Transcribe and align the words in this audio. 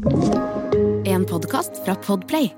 En 0.00 1.26
podkast 1.28 1.84
fra 1.84 1.94
Podplay. 1.94 2.54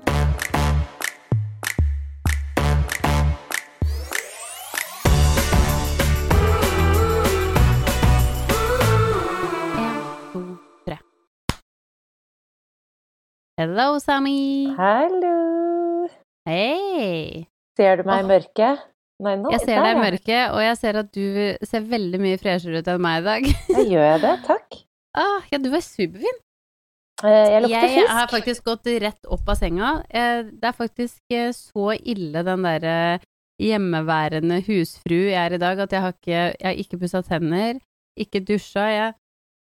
Hello, 13.57 13.99
Sami. 13.99 14.71
Hallo! 14.77 16.07
Hei. 16.47 17.43
Ser 17.75 17.97
du 17.97 18.07
meg 18.07 18.23
i 18.23 18.27
mørket? 18.27 18.87
Nei, 19.19 19.35
nå 19.35 19.51
Jeg 19.51 19.65
ser 19.65 19.83
deg 19.83 19.97
i 19.97 19.99
mørket, 19.99 20.45
og 20.47 20.63
jeg 20.63 20.79
ser 20.79 21.01
at 21.03 21.11
du 21.11 21.67
ser 21.67 21.91
veldig 21.91 22.23
mye 22.23 22.39
freshere 22.39 22.79
ut 22.79 22.87
enn 22.87 23.03
meg 23.03 23.19
i 23.19 23.27
dag. 23.27 23.51
jeg 23.51 23.91
gjør 23.91 24.09
jeg 24.13 24.25
det? 24.29 24.33
Takk. 24.47 24.79
Ah, 25.13 25.43
ja, 25.51 25.59
du 25.61 25.67
er 25.69 25.83
superfin. 25.85 26.39
Eh, 27.23 27.49
Jeg 27.53 27.61
lukter 27.63 27.93
Jeg 27.95 28.07
har 28.09 28.27
faktisk 28.31 28.65
gått 28.67 28.89
rett 29.01 29.25
opp 29.31 29.47
av 29.49 29.55
senga. 29.59 29.91
Eh, 30.09 30.43
Det 30.51 30.69
er 30.69 30.75
faktisk 30.75 31.21
eh, 31.31 31.51
så 31.55 31.93
ille 31.95 32.43
den 32.43 32.63
derre 32.67 33.19
hjemmeværende 33.61 34.57
husfru 34.65 35.29
jeg 35.29 35.37
er 35.39 35.53
i 35.55 35.61
dag, 35.61 35.79
at 35.79 35.91
jeg 35.93 36.01
har 36.01 36.13
ikke, 36.15 36.39
jeg 36.59 36.65
har 36.67 36.79
ikke 36.83 36.99
pussa 36.99 37.21
tenner, 37.23 37.77
ikke 38.19 38.41
dusja. 38.43 38.87
Jeg, 38.91 39.13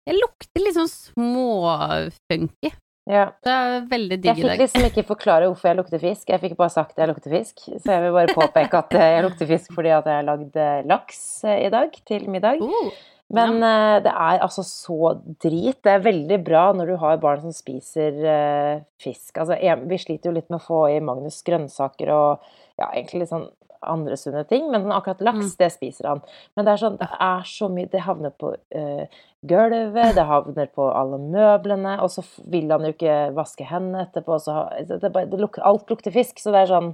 jeg 0.10 0.18
lukter 0.20 0.64
litt 0.66 0.76
sånn 0.76 0.90
småfunky. 0.92 2.74
Ja. 3.06 3.28
Det 3.46 3.54
er 3.54 3.84
veldig 3.92 4.18
digg 4.18 4.40
i 4.40 4.42
dag. 4.42 4.58
Jeg 4.58 4.58
fikk 4.58 4.62
liksom 4.66 4.86
ikke 4.90 5.04
forklare 5.14 5.48
hvorfor 5.48 5.70
jeg 5.70 5.78
lukter 5.78 6.02
fisk. 6.02 6.30
Jeg 6.34 6.42
fikk 6.42 6.56
bare 6.58 6.74
sagt 6.74 6.98
jeg 6.98 7.08
lukter 7.12 7.36
fisk. 7.38 7.62
Så 7.70 7.86
jeg 7.94 8.02
vil 8.02 8.16
bare 8.18 8.34
påpeke 8.34 8.80
at 8.82 8.96
jeg 8.98 9.26
lukter 9.28 9.50
fisk 9.54 9.76
fordi 9.78 9.92
at 9.94 10.10
jeg 10.10 10.18
har 10.20 10.26
lagd 10.26 10.58
laks 10.90 11.20
i 11.54 11.70
dag 11.70 11.94
til 12.10 12.26
middag. 12.34 12.64
Oh, 12.66 12.90
Men 13.34 13.58
eh, 13.66 13.98
det 14.06 14.12
er 14.14 14.44
altså 14.46 14.62
så 14.64 15.16
drit. 15.42 15.80
Det 15.84 15.92
er 15.96 16.04
veldig 16.06 16.38
bra 16.46 16.68
når 16.78 16.92
du 16.94 16.96
har 17.02 17.18
barn 17.24 17.42
som 17.42 17.52
spiser 17.56 18.20
uh, 18.22 18.84
fisk. 19.02 19.38
Altså, 19.42 19.58
vi 19.90 19.98
sliter 19.98 20.30
jo 20.30 20.36
litt 20.38 20.50
med 20.54 20.60
å 20.62 20.66
få 20.68 20.82
i 20.94 21.00
Magnus 21.02 21.40
grønnsaker 21.48 22.12
og 22.14 22.44
ja, 22.78 22.92
egentlig 22.94 23.24
litt 23.24 23.32
sånn 23.34 23.48
andre 23.86 24.16
sunne 24.18 24.42
ting, 24.50 24.64
men 24.72 24.88
akkurat 24.94 25.20
laks, 25.22 25.52
Mm. 25.52 25.58
det 25.60 25.68
spiser 25.74 26.08
han. 26.10 26.22
Men 26.58 26.66
det 26.66 26.72
er 26.74 26.80
sånn, 26.82 26.96
det 26.98 27.08
er 27.22 27.44
så 27.46 27.68
mye 27.70 27.90
Det 27.92 28.02
havner 28.02 28.32
på 28.34 28.54
uh, 28.56 29.04
gulvet, 29.46 30.16
det 30.18 30.26
havner 30.26 30.70
på 30.74 30.88
alle 30.90 31.20
møblene, 31.22 31.96
og 32.02 32.10
så 32.10 32.24
vil 32.50 32.72
han 32.74 32.82
jo 32.88 32.94
ikke 32.96 33.18
vaske 33.38 33.68
hendene 33.70 34.08
etterpå, 34.08 34.40
så 34.42 34.56
det, 34.80 35.02
det, 35.04 35.12
bare- 35.14 35.30
det 35.30 35.42
luk, 35.42 35.60
alt 35.62 35.90
lukter 35.94 36.14
fisk, 36.16 36.40
så 36.42 36.54
det 36.56 36.64
er 36.64 36.72
sånn 36.74 36.94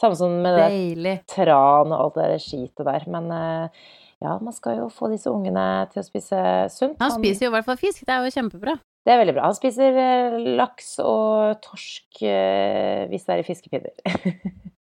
Samme 0.00 0.16
som 0.18 0.32
med 0.42 0.56
det 0.58 0.64
deilig. 0.72 1.16
tran 1.30 1.92
og 1.94 2.00
alt 2.00 2.16
det 2.18 2.24
der 2.32 2.42
skitet 2.42 2.82
der. 2.88 3.04
Men 3.14 3.30
eh, 3.30 3.84
ja, 4.24 4.38
man 4.40 4.56
skal 4.56 4.80
jo 4.80 4.88
få 4.92 5.10
disse 5.12 5.30
ungene 5.32 5.64
til 5.92 6.00
å 6.02 6.06
spise 6.06 6.42
sunt. 6.72 6.98
Han 7.02 7.14
spiser 7.18 7.46
jo 7.46 7.52
i 7.52 7.54
hvert 7.58 7.68
fall 7.68 7.80
fisk, 7.80 8.04
det 8.08 8.14
er 8.16 8.24
jo 8.24 8.34
kjempebra. 8.34 8.78
Det 9.04 9.12
er 9.12 9.20
veldig 9.20 9.34
bra. 9.36 9.48
Han 9.50 9.56
spiser 9.58 9.98
eh, 10.00 10.36
laks 10.56 10.94
og 11.04 11.58
torsk 11.64 12.22
eh, 12.24 13.04
hvis 13.10 13.26
det 13.26 13.36
er 13.36 13.42
i 13.42 13.48
fiskepinner. 13.50 13.92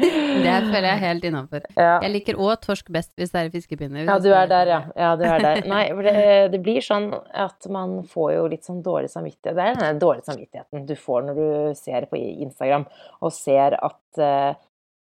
Det 0.00 0.52
føler 0.70 0.86
jeg 0.86 1.00
helt 1.06 1.24
innafor. 1.28 1.64
ja. 1.76 1.98
Jeg 2.04 2.12
liker 2.14 2.38
òg 2.40 2.62
torsk 2.64 2.90
best 2.94 3.10
hvis 3.18 3.32
det 3.34 3.40
er 3.42 3.50
i 3.50 3.52
fiskepinner. 3.52 4.06
ja, 4.06 4.16
du 4.22 4.30
er 4.32 4.48
der, 4.50 4.70
ja. 4.72 4.80
Ja, 4.96 5.10
du 5.18 5.24
er 5.28 5.42
der. 5.44 5.62
Nei, 5.68 5.82
for 5.92 6.06
det, 6.06 6.24
det 6.54 6.62
blir 6.64 6.84
sånn 6.84 7.10
at 7.12 7.68
man 7.72 8.00
får 8.08 8.32
jo 8.36 8.46
litt 8.54 8.66
sånn 8.68 8.80
dårlig 8.86 9.10
samvittighet. 9.12 9.58
Det 9.58 9.66
er 9.66 9.78
den 9.82 10.02
dårlige 10.02 10.28
samvittigheten 10.30 10.88
du 10.88 10.96
får 10.98 11.28
når 11.28 11.40
du 11.40 11.78
ser 11.78 12.08
på 12.10 12.20
Instagram 12.20 12.86
og 13.20 13.34
ser 13.36 13.76
at 13.80 14.22
eh, 14.22 14.52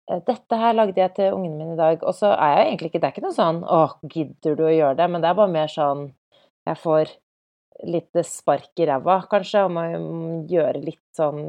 dette 0.07 0.55
her 0.59 0.75
lagde 0.75 1.01
jeg 1.01 1.13
til 1.17 1.35
ungene 1.35 1.57
mine 1.59 1.75
i 1.75 1.79
dag. 1.79 2.03
Og 2.07 2.15
så 2.15 2.31
er 2.31 2.53
jeg 2.53 2.67
egentlig 2.67 2.91
ikke 2.91 3.01
Det 3.01 3.07
er 3.07 3.15
ikke 3.15 3.25
noe 3.27 3.35
sånn 3.35 3.61
'Å, 3.63 3.81
gidder 4.13 4.55
du 4.55 4.63
å 4.63 4.75
gjøre 4.75 4.97
det?' 4.97 5.09
Men 5.11 5.21
det 5.21 5.29
er 5.29 5.39
bare 5.39 5.51
mer 5.51 5.67
sånn 5.67 6.13
Jeg 6.67 6.77
får 6.83 7.11
litt 7.85 8.25
spark 8.25 8.79
i 8.81 8.87
ræva, 8.89 9.21
kanskje, 9.29 9.65
om 9.67 9.77
å 9.77 9.83
mm, 9.85 10.47
gjøre 10.49 10.81
litt 10.81 11.03
sånn 11.15 11.41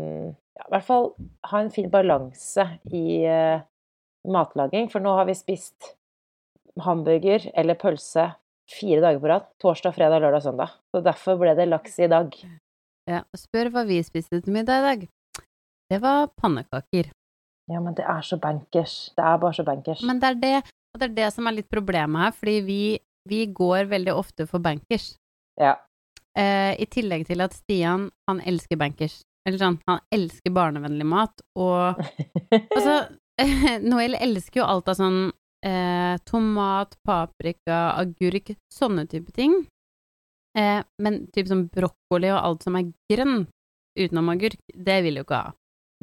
ja, 0.59 0.67
I 0.67 0.71
hvert 0.75 0.85
fall 0.85 1.15
ha 1.51 1.61
en 1.61 1.71
fin 1.71 1.89
balanse 1.91 2.67
i 2.93 3.25
uh, 3.27 3.63
matlaging. 4.27 4.91
For 4.93 5.01
nå 5.01 5.15
har 5.17 5.27
vi 5.27 5.35
spist 5.39 5.95
hamburger 6.85 7.51
eller 7.55 7.79
pølse 7.79 8.29
fire 8.69 9.01
dager 9.01 9.23
på 9.23 9.31
rad. 9.31 9.47
Torsdag, 9.63 9.95
fredag, 9.97 10.21
lørdag, 10.23 10.43
søndag. 10.45 10.75
Så 10.93 11.03
derfor 11.03 11.39
ble 11.41 11.55
det 11.59 11.69
laks 11.71 11.99
i 11.99 12.11
dag. 12.11 12.35
Ja, 13.09 13.23
spør 13.37 13.71
hva 13.73 13.87
vi 13.89 14.03
spiste 14.05 14.43
til 14.43 14.53
middag 14.53 14.83
i 14.83 14.87
dag. 14.89 15.07
Det 15.89 16.03
var 16.03 16.29
pannekaker. 16.37 17.09
Ja, 17.69 17.81
men 17.85 17.97
det 17.97 18.07
er 18.09 18.25
så 18.25 18.39
bankers. 18.41 18.97
Det 19.17 19.25
er 19.25 19.41
bare 19.43 19.57
så 19.57 19.65
bankers. 19.67 20.03
Men 20.07 20.21
det 20.23 20.31
er 20.31 20.41
det, 20.43 20.55
det 20.97 21.09
er 21.11 21.17
det 21.21 21.29
som 21.35 21.49
er 21.49 21.59
litt 21.59 21.69
problemet 21.73 22.25
her, 22.25 22.37
fordi 22.37 22.57
vi, 22.65 22.83
vi 23.29 23.45
går 23.53 23.91
veldig 23.91 24.15
ofte 24.17 24.49
for 24.49 24.65
bankers. 24.65 25.13
Ja. 25.61 25.77
Eh, 26.39 26.75
I 26.81 26.87
tillegg 26.89 27.27
til 27.29 27.45
at 27.45 27.57
Stian, 27.57 28.09
han 28.31 28.41
elsker 28.47 28.81
bankers. 28.81 29.21
Eller 29.49 29.61
sånn, 29.61 29.79
han 29.89 30.01
elsker 30.13 30.53
barnevennlig 30.53 31.07
mat, 31.09 31.45
og 31.57 32.01
altså 32.77 33.01
Noel 33.91 34.17
elsker 34.19 34.63
jo 34.63 34.67
alt 34.67 34.91
av 34.91 34.99
sånn 34.99 35.21
eh, 35.65 36.17
tomat, 36.29 36.97
paprika, 37.07 37.95
agurk, 37.99 38.53
sånne 38.73 39.07
type 39.11 39.33
ting. 39.37 39.55
Eh, 40.59 40.81
men 41.03 41.21
typ 41.35 41.51
sånn 41.51 41.69
brokkoli 41.73 42.33
og 42.33 42.41
alt 42.41 42.67
som 42.67 42.79
er 42.79 42.91
grønt 43.11 43.53
utenom 43.99 44.31
agurk, 44.31 44.61
det 44.75 45.01
vil 45.07 45.21
jo 45.21 45.27
ikke 45.27 45.43
ha. 45.43 45.55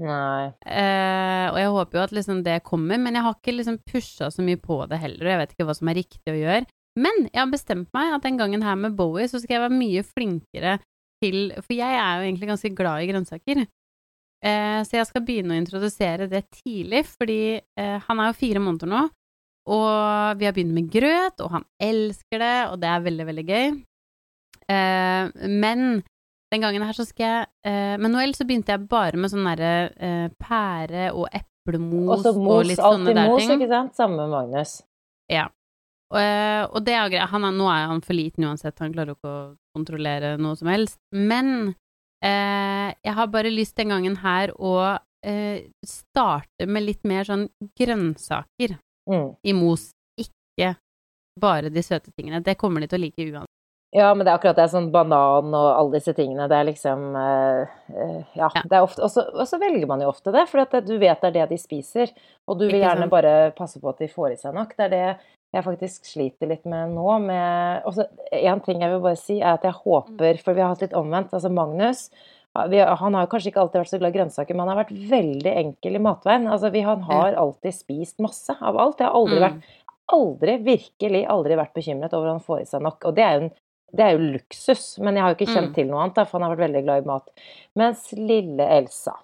Nei. 0.02 0.52
Eh, 0.68 1.46
og 1.54 1.58
jeg 1.62 1.72
håper 1.72 1.98
jo 1.98 2.04
at 2.04 2.16
liksom 2.18 2.42
det 2.44 2.58
kommer, 2.68 3.00
men 3.00 3.16
jeg 3.16 3.24
har 3.24 3.38
ikke 3.38 3.54
liksom 3.56 3.78
pusha 3.88 4.28
så 4.34 4.44
mye 4.44 4.60
på 4.60 4.82
det 4.92 5.00
heller, 5.00 5.24
og 5.24 5.32
jeg 5.32 5.42
vet 5.42 5.56
ikke 5.56 5.68
hva 5.70 5.76
som 5.78 5.92
er 5.92 6.00
riktig 6.02 6.34
å 6.34 6.40
gjøre. 6.40 6.68
Men 7.00 7.26
jeg 7.28 7.40
har 7.42 7.52
bestemt 7.52 7.90
meg 7.96 8.14
at 8.16 8.24
den 8.24 8.38
gangen 8.40 8.64
her 8.64 8.76
med 8.80 8.96
Bowie, 9.00 9.28
så 9.32 9.40
skal 9.40 9.58
jeg 9.58 9.66
være 9.66 9.80
mye 9.80 10.04
flinkere 10.08 10.78
til 11.24 11.54
For 11.64 11.72
jeg 11.72 11.96
er 11.96 12.20
jo 12.20 12.28
egentlig 12.28 12.50
ganske 12.50 12.72
glad 12.76 13.04
i 13.04 13.08
grønnsaker. 13.08 13.62
Eh, 14.46 14.80
så 14.86 14.98
jeg 15.00 15.08
skal 15.10 15.24
begynne 15.26 15.56
å 15.56 15.60
introdusere 15.62 16.28
det 16.32 16.44
tidlig, 16.54 17.06
fordi 17.08 17.40
eh, 17.58 17.96
han 18.04 18.20
er 18.20 18.30
jo 18.30 18.40
fire 18.40 18.62
måneder 18.62 18.92
nå, 18.92 19.06
og 19.72 20.40
vi 20.40 20.46
har 20.46 20.54
begynt 20.54 20.76
med 20.76 20.92
grøt, 20.94 21.40
og 21.42 21.56
han 21.56 21.66
elsker 21.82 22.44
det, 22.44 22.58
og 22.70 22.78
det 22.84 22.92
er 22.92 23.06
veldig, 23.08 23.28
veldig 23.32 23.46
gøy. 23.48 23.72
Eh, 24.76 25.48
men 25.64 26.04
den 26.54 26.62
gangen 26.62 26.84
her 26.86 26.94
så 26.94 27.06
skal 27.08 27.26
jeg 27.26 27.48
uh, 27.68 27.96
Med 28.02 28.12
Noel 28.14 28.34
så 28.38 28.46
begynte 28.48 28.72
jeg 28.76 28.88
bare 28.90 29.18
med 29.18 29.32
sånn 29.34 29.48
derre 29.50 29.72
uh, 29.98 30.28
pære 30.40 31.08
og 31.14 31.26
eplemos 31.34 32.20
Og 32.20 32.24
så 32.24 32.34
og 32.36 32.42
mos. 32.46 32.68
litt 32.70 32.78
sånne 32.80 33.10
Alltid 33.10 33.16
der 33.18 33.30
mos, 33.32 33.42
ting. 33.46 33.56
ikke 33.62 33.70
sant? 33.72 33.96
Samme 33.98 34.18
med 34.22 34.30
Magnus. 34.36 34.76
Og, 35.36 36.20
uh, 36.22 36.64
og 36.70 36.84
det 36.86 36.94
er 36.94 37.02
jo 37.02 37.14
greit. 37.16 37.30
Han 37.34 37.48
nå 37.58 37.66
er 37.74 37.88
han 37.90 38.04
for 38.06 38.14
liten 38.14 38.46
uansett, 38.46 38.78
han 38.80 38.94
klarer 38.94 39.16
jo 39.16 39.18
ikke 39.18 39.32
å 39.34 39.56
kontrollere 39.76 40.36
noe 40.38 40.56
som 40.60 40.70
helst. 40.70 41.00
Men 41.12 41.74
jeg 42.26 43.14
har 43.14 43.28
bare 43.30 43.52
lyst 43.54 43.76
den 43.78 43.92
gangen 43.92 44.16
her 44.24 44.50
å 44.58 44.96
starte 45.86 46.66
med 46.66 46.82
litt 46.88 47.04
mer 47.06 47.28
sånn 47.28 47.44
grønnsaker 47.78 48.78
Mm. 49.06 49.36
i 49.46 49.54
mos, 49.54 49.92
ikke 50.18 50.72
bare 51.38 51.70
de 51.70 51.84
søte 51.86 52.10
tingene. 52.18 52.42
Det 52.42 52.56
kommer 52.58 52.82
de 52.82 52.88
til 52.90 52.98
å 52.98 53.04
like 53.04 53.26
uansett. 53.30 53.52
Ja, 53.96 54.10
men 54.14 54.26
det 54.26 54.32
er 54.34 54.38
akkurat 54.40 54.58
det. 54.60 54.66
Sånn 54.74 54.90
banan 54.92 55.54
og 55.56 55.68
alle 55.72 55.96
disse 56.00 56.12
tingene. 56.18 56.50
Det 56.52 56.58
er 56.58 56.68
liksom 56.68 57.06
eh, 57.16 57.76
eh, 57.96 58.18
Ja. 58.36 58.50
Det 58.58 58.76
er 58.76 58.84
ofte, 58.84 59.06
og, 59.06 59.12
så, 59.14 59.24
og 59.32 59.48
så 59.48 59.60
velger 59.62 59.88
man 59.88 60.04
jo 60.04 60.10
ofte 60.12 60.34
det, 60.36 60.44
for 60.52 60.66
du 60.84 60.98
vet 61.00 61.24
det 61.24 61.30
er 61.32 61.38
det 61.38 61.48
de 61.54 61.60
spiser. 61.62 62.12
Og 62.50 62.60
du 62.60 62.68
vil 62.68 62.82
gjerne 62.84 63.08
bare 63.12 63.54
passe 63.56 63.80
på 63.80 63.94
at 63.94 64.04
de 64.04 64.12
får 64.12 64.34
i 64.36 64.40
seg 64.42 64.58
nok. 64.58 64.76
Det 64.76 64.90
er 64.90 64.94
det 64.96 65.06
jeg 65.56 65.64
faktisk 65.64 66.10
sliter 66.10 66.52
litt 66.52 66.66
med 66.68 66.92
nå. 66.98 67.08
Med, 67.24 67.86
også, 67.88 68.10
en 68.36 68.64
ting 68.66 68.84
jeg 68.84 68.92
vil 68.92 69.04
bare 69.06 69.20
si, 69.22 69.40
er 69.40 69.56
at 69.56 69.64
jeg 69.64 69.78
håper 69.86 70.42
For 70.44 70.58
vi 70.58 70.66
har 70.66 70.74
hatt 70.74 70.84
litt 70.84 70.98
omvendt. 71.00 71.32
Altså 71.32 71.54
Magnus 71.54 72.10
vi, 72.72 72.80
han 72.80 73.16
har 73.18 73.28
kanskje 73.28 73.50
ikke 73.52 73.60
alltid 73.66 73.82
vært 73.82 73.92
så 73.92 73.98
glad 74.00 74.14
i 74.14 74.16
grønnsaker, 74.16 74.56
men 74.56 74.64
han 74.64 74.78
har 74.78 74.86
vært 74.86 75.00
veldig 75.12 75.52
enkel 75.60 75.98
i 75.98 76.00
matveien. 76.00 76.46
Altså, 76.48 76.70
vi, 76.72 76.86
han 76.88 77.02
har 77.04 77.36
alltid 77.36 77.76
spist 77.76 78.22
masse 78.24 78.56
av 78.62 78.80
alt. 78.80 79.02
Jeg 79.04 79.10
har 79.10 79.18
aldri 79.20 79.40
Mm. 79.42 79.44
vært 79.44 79.74
aldri, 80.16 80.56
virkelig 80.64 81.22
aldri 81.28 81.58
vært 81.60 81.74
bekymret 81.76 82.14
over 82.14 82.30
om 82.30 82.38
han 82.38 82.46
får 82.46 82.62
i 82.62 82.68
seg 82.70 82.82
nok. 82.86 83.06
Og 83.10 83.16
det 83.18 83.24
er 83.26 83.34
jo, 83.36 83.42
en, 83.44 83.52
det 83.96 84.06
er 84.06 84.18
jo 84.18 84.34
luksus, 84.36 84.88
men 85.00 85.16
jeg 85.16 85.24
har 85.26 85.34
jo 85.34 85.40
ikke 85.40 85.54
kjent 85.54 85.72
Mm. 85.72 85.76
til 85.78 85.88
noe 85.88 86.02
annet, 86.04 86.28
for 86.28 86.40
han 86.40 86.48
har 86.50 86.56
vært 86.56 86.66
veldig 86.68 86.84
glad 86.84 87.04
i 87.04 87.08
mat. 87.08 87.30
Mens 87.76 88.12
lille 88.14 88.68
Elsa 88.80 89.16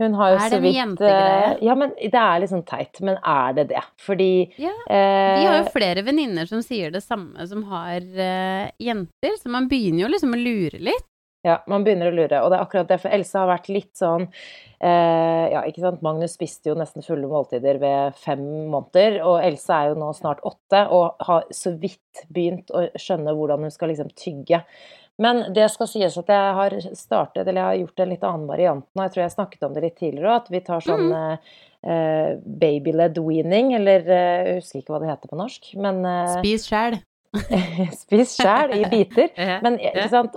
hun 0.00 0.14
har 0.16 0.30
jo 0.32 0.36
Er 0.36 0.48
det 0.48 0.56
så 0.56 0.60
vidt 0.64 1.02
eh, 1.04 1.56
Ja, 1.66 1.74
men 1.76 1.92
det 2.00 2.16
er 2.16 2.46
sånn 2.48 2.64
teit. 2.64 3.00
Men 3.04 3.18
er 3.20 3.52
det 3.58 3.66
det? 3.74 3.82
Fordi 4.00 4.30
Ja, 4.56 4.72
eh, 4.88 5.40
Vi 5.40 5.46
har 5.46 5.58
jo 5.60 5.72
flere 5.74 6.04
venninner 6.06 6.48
som 6.48 6.62
sier 6.64 6.92
det 6.94 7.02
samme, 7.04 7.46
som 7.50 7.66
har 7.68 8.00
uh, 8.00 8.70
jenter, 8.80 9.36
så 9.36 9.52
man 9.52 9.68
begynner 9.68 10.06
jo 10.06 10.12
liksom 10.14 10.32
å 10.36 10.40
lure 10.40 10.80
litt. 10.80 11.09
Ja, 11.46 11.54
man 11.72 11.84
begynner 11.86 12.10
å 12.10 12.14
lure. 12.14 12.42
Og 12.44 12.50
det 12.52 12.58
er 12.58 12.64
akkurat 12.66 12.88
det, 12.90 12.98
for 13.00 13.08
Elsa 13.16 13.38
har 13.40 13.48
vært 13.48 13.70
litt 13.72 13.94
sånn 13.96 14.26
eh, 14.28 15.46
Ja, 15.54 15.62
ikke 15.64 15.80
sant. 15.86 16.02
Magnus 16.04 16.34
spiste 16.36 16.68
jo 16.68 16.76
nesten 16.76 17.04
fulle 17.06 17.28
måltider 17.30 17.80
ved 17.80 18.18
fem 18.20 18.42
måneder, 18.72 19.20
og 19.24 19.38
Elsa 19.46 19.78
er 19.80 19.92
jo 19.94 20.00
nå 20.02 20.10
snart 20.18 20.42
åtte 20.44 20.82
og 20.92 21.22
har 21.26 21.46
så 21.56 21.72
vidt 21.80 22.26
begynt 22.28 22.72
å 22.76 22.86
skjønne 23.00 23.32
hvordan 23.36 23.64
hun 23.64 23.72
skal 23.72 23.92
liksom 23.94 24.12
tygge. 24.12 24.60
Men 25.20 25.42
det 25.52 25.66
skal 25.72 25.88
sies 25.90 26.14
at 26.16 26.30
jeg 26.32 26.52
har 26.56 26.76
startet, 26.96 27.42
eller 27.44 27.60
jeg 27.60 27.68
har 27.70 27.80
gjort 27.82 28.00
en 28.04 28.12
litt 28.14 28.22
annen 28.24 28.46
variant 28.48 28.86
nå. 28.96 29.02
Jeg 29.04 29.12
tror 29.16 29.24
jeg 29.26 29.34
snakket 29.34 29.66
om 29.66 29.74
det 29.76 29.82
litt 29.84 29.98
tidligere 30.00 30.30
òg, 30.30 30.38
at 30.44 30.54
vi 30.54 30.60
tar 30.64 30.80
sånn 30.84 31.08
Mm. 31.10 31.38
eh, 31.84 32.30
baby-led 32.60 33.16
weaning, 33.24 33.74
eller 33.76 34.04
eh, 34.04 34.44
jeg 34.46 34.56
husker 34.60 34.80
ikke 34.82 34.92
hva 34.94 35.00
det 35.00 35.10
heter 35.12 35.32
på 35.32 35.38
norsk, 35.40 35.70
men 35.80 36.04
eh, 36.04 36.34
Spis 36.38 36.66
sjæl. 36.68 37.00
Spis 38.02 38.34
sjæl 38.34 38.72
i 38.74 38.84
biter. 38.90 39.30
Men? 39.64 39.78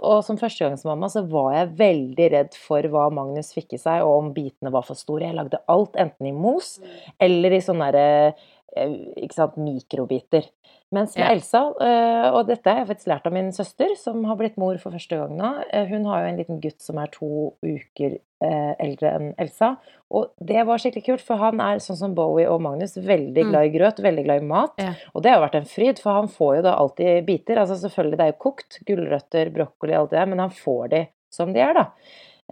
Og 0.06 0.24
som 0.26 0.38
førstegangsmamma 0.40 1.10
så 1.12 1.24
var 1.30 1.54
jeg 1.58 1.72
veldig 1.80 2.28
redd 2.36 2.58
for 2.60 2.86
hva 2.94 3.08
Magnus 3.14 3.54
fikk 3.56 3.78
i 3.78 3.82
seg, 3.82 4.04
og 4.06 4.20
om 4.20 4.34
bitene 4.36 4.74
var 4.74 4.86
for 4.88 5.00
store. 5.00 5.28
Jeg 5.28 5.40
lagde 5.40 5.62
alt 5.74 5.98
enten 6.00 6.30
i 6.30 6.36
mos 6.36 6.76
eller 7.22 7.58
i 7.58 7.64
sånne 7.64 7.90
der, 7.96 8.46
eh, 8.78 8.98
ikke 9.26 9.40
sant, 9.40 9.58
mikrobiter. 9.62 10.50
Mens 10.94 11.16
med 11.18 11.24
Ja. 11.26 11.32
Elsa, 11.34 11.62
eh, 11.82 12.28
og 12.38 12.46
dette 12.48 12.70
har 12.70 12.84
jeg 12.84 12.88
faktisk 12.92 13.08
lært 13.10 13.26
av 13.26 13.34
min 13.34 13.48
søster, 13.56 13.96
som 13.98 14.24
har 14.30 14.36
blitt 14.38 14.58
mor 14.62 14.78
for 14.78 14.94
første 14.94 15.18
gang 15.18 15.32
nå, 15.40 15.50
eh, 15.74 15.88
hun 15.90 16.06
har 16.06 16.22
jo 16.22 16.28
en 16.30 16.38
liten 16.38 16.60
gutt 16.62 16.82
som 16.86 17.00
er 17.02 17.08
to 17.16 17.30
uker 17.66 18.20
eh, 18.44 18.76
eldre 18.84 19.10
enn 19.16 19.30
Elsa, 19.40 19.78
og 20.12 20.34
det 20.44 20.66
var 20.68 20.78
skikkelig 20.78 21.06
kult, 21.06 21.22
for 21.24 21.38
han 21.40 21.60
er 21.64 21.78
sånn 21.80 21.96
som 21.98 22.14
Bowie 22.14 22.46
og 22.52 22.60
Magnus, 22.62 22.94
veldig 22.98 23.46
Mm. 23.46 23.50
glad 23.50 23.66
i 23.66 23.72
grøt, 23.78 24.02
veldig 24.04 24.24
glad 24.26 24.42
i 24.42 24.46
mat, 24.46 24.74
Ja. 24.78 24.94
og 25.16 25.24
det 25.24 25.32
har 25.32 25.42
vært 25.42 25.56
en 25.56 25.66
fryd, 25.66 25.98
for 26.00 26.12
han 26.14 26.28
får 26.28 26.58
jo 26.58 26.62
da 26.62 26.76
alltid 26.76 27.26
biter, 27.26 27.56
altså 27.58 27.80
selvfølgelig 27.90 28.18
det 28.18 28.26
er 28.28 28.34
jo 28.34 28.44
kokt, 28.52 28.80
gulrøtter, 28.86 29.50
brokkoli, 29.54 29.94
alt 29.98 30.10
det 30.12 30.20
der, 30.20 30.26
men 30.28 30.40
han 30.40 30.50
får 30.52 30.90
de 30.90 31.08
som 31.32 31.54
de 31.54 31.60
er 31.60 31.74
da. 31.74 31.86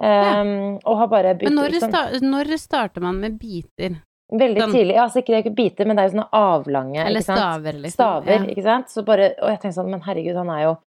Ehm, 0.02 0.80
og 0.86 0.98
har 0.98 1.08
bare 1.08 1.36
Men 1.42 1.54
når, 1.56 1.76
sånn. 1.82 1.92
sta 1.92 2.20
når 2.24 2.58
starter 2.58 3.02
man 3.02 3.20
med 3.20 3.38
biter? 3.38 4.02
Veldig 4.32 4.62
sånn- 4.62 4.72
tidlig, 4.74 4.96
altså 4.98 5.22
ikke, 5.22 5.34
det 5.44 5.46
er 5.46 5.56
biter, 5.56 5.86
men 5.86 5.96
det 5.96 6.04
er 6.04 6.10
jo 6.10 6.16
sånne 6.18 6.30
avlange, 6.34 7.06
Eller 7.06 7.22
staver, 7.22 7.74
liksom? 7.74 7.92
Staver, 7.92 8.32
Ja. 8.32 8.46
ikke 8.56 8.64
sant? 8.64 8.88
Så 8.90 9.04
bare, 9.06 9.34
og 9.42 9.50
jeg 9.50 9.60
tenkte 9.62 9.76
sånn, 9.82 9.90
men 9.92 10.02
herregud, 10.02 10.36
han 10.36 10.50
er 10.50 10.62
jo 10.64 10.78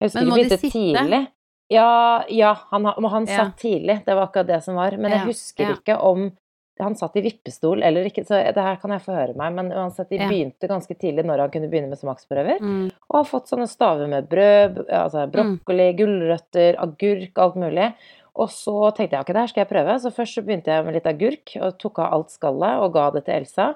Jeg 0.00 0.10
husker 0.10 0.20
ikke 0.24 0.34
begynte 0.34 0.70
tidlig. 0.72 1.26
Ja, 1.70 2.24
ja, 2.28 2.54
han, 2.70 2.84
han 2.84 3.26
Ja. 3.26 3.36
satt 3.44 3.56
tidlig, 3.56 4.04
det 4.04 4.14
var 4.14 4.26
akkurat 4.28 4.46
det 4.46 4.62
som 4.62 4.74
var. 4.74 4.96
Men 4.98 5.10
jeg 5.12 5.20
husker 5.28 5.64
ja. 5.64 5.74
ikke 5.76 5.98
om 6.02 6.32
han 6.80 6.94
satt 6.96 7.14
i 7.16 7.22
vippestol 7.22 7.82
eller 7.84 8.04
ikke, 8.04 8.24
så 8.26 8.34
det 8.52 8.56
her 8.56 8.76
kan 8.76 8.90
jeg 8.90 9.00
få 9.04 9.14
høre 9.14 9.36
meg. 9.36 9.52
Men 9.54 9.70
uansett, 9.70 10.08
de 10.08 10.16
Ja. 10.18 10.28
begynte 10.28 10.68
ganske 10.68 10.94
tidlig 10.98 11.24
når 11.24 11.38
han 11.38 11.50
kunne 11.50 11.70
begynne 11.70 11.88
med 11.88 11.98
smaksprøver. 11.98 12.58
Mm. 12.60 12.90
Og 13.10 13.14
har 13.16 13.24
fått 13.24 13.46
sånne 13.48 13.68
staver 13.68 14.08
med 14.08 14.28
brød, 14.28 14.88
altså 14.90 15.30
brokkoli, 15.30 15.94
gulrøtter, 15.96 16.74
agurk, 16.76 17.38
alt 17.38 17.54
mulig. 17.54 17.94
Og 18.34 18.48
så 18.50 18.74
tenkte 18.96 19.14
jeg 19.14 19.22
ok, 19.22 19.32
det 19.34 19.42
her 19.44 19.50
skal 19.52 19.62
jeg 19.64 19.70
prøve. 19.70 19.98
Så 20.02 20.10
først 20.14 20.34
så 20.38 20.42
begynte 20.42 20.72
jeg 20.74 20.84
med 20.86 20.96
litt 20.96 21.06
agurk 21.06 21.52
og 21.62 21.76
tok 21.78 22.00
av 22.02 22.16
alt 22.16 22.32
skallet 22.34 22.80
og 22.82 22.94
ga 22.96 23.10
det 23.14 23.24
til 23.28 23.34
Elsa. 23.42 23.74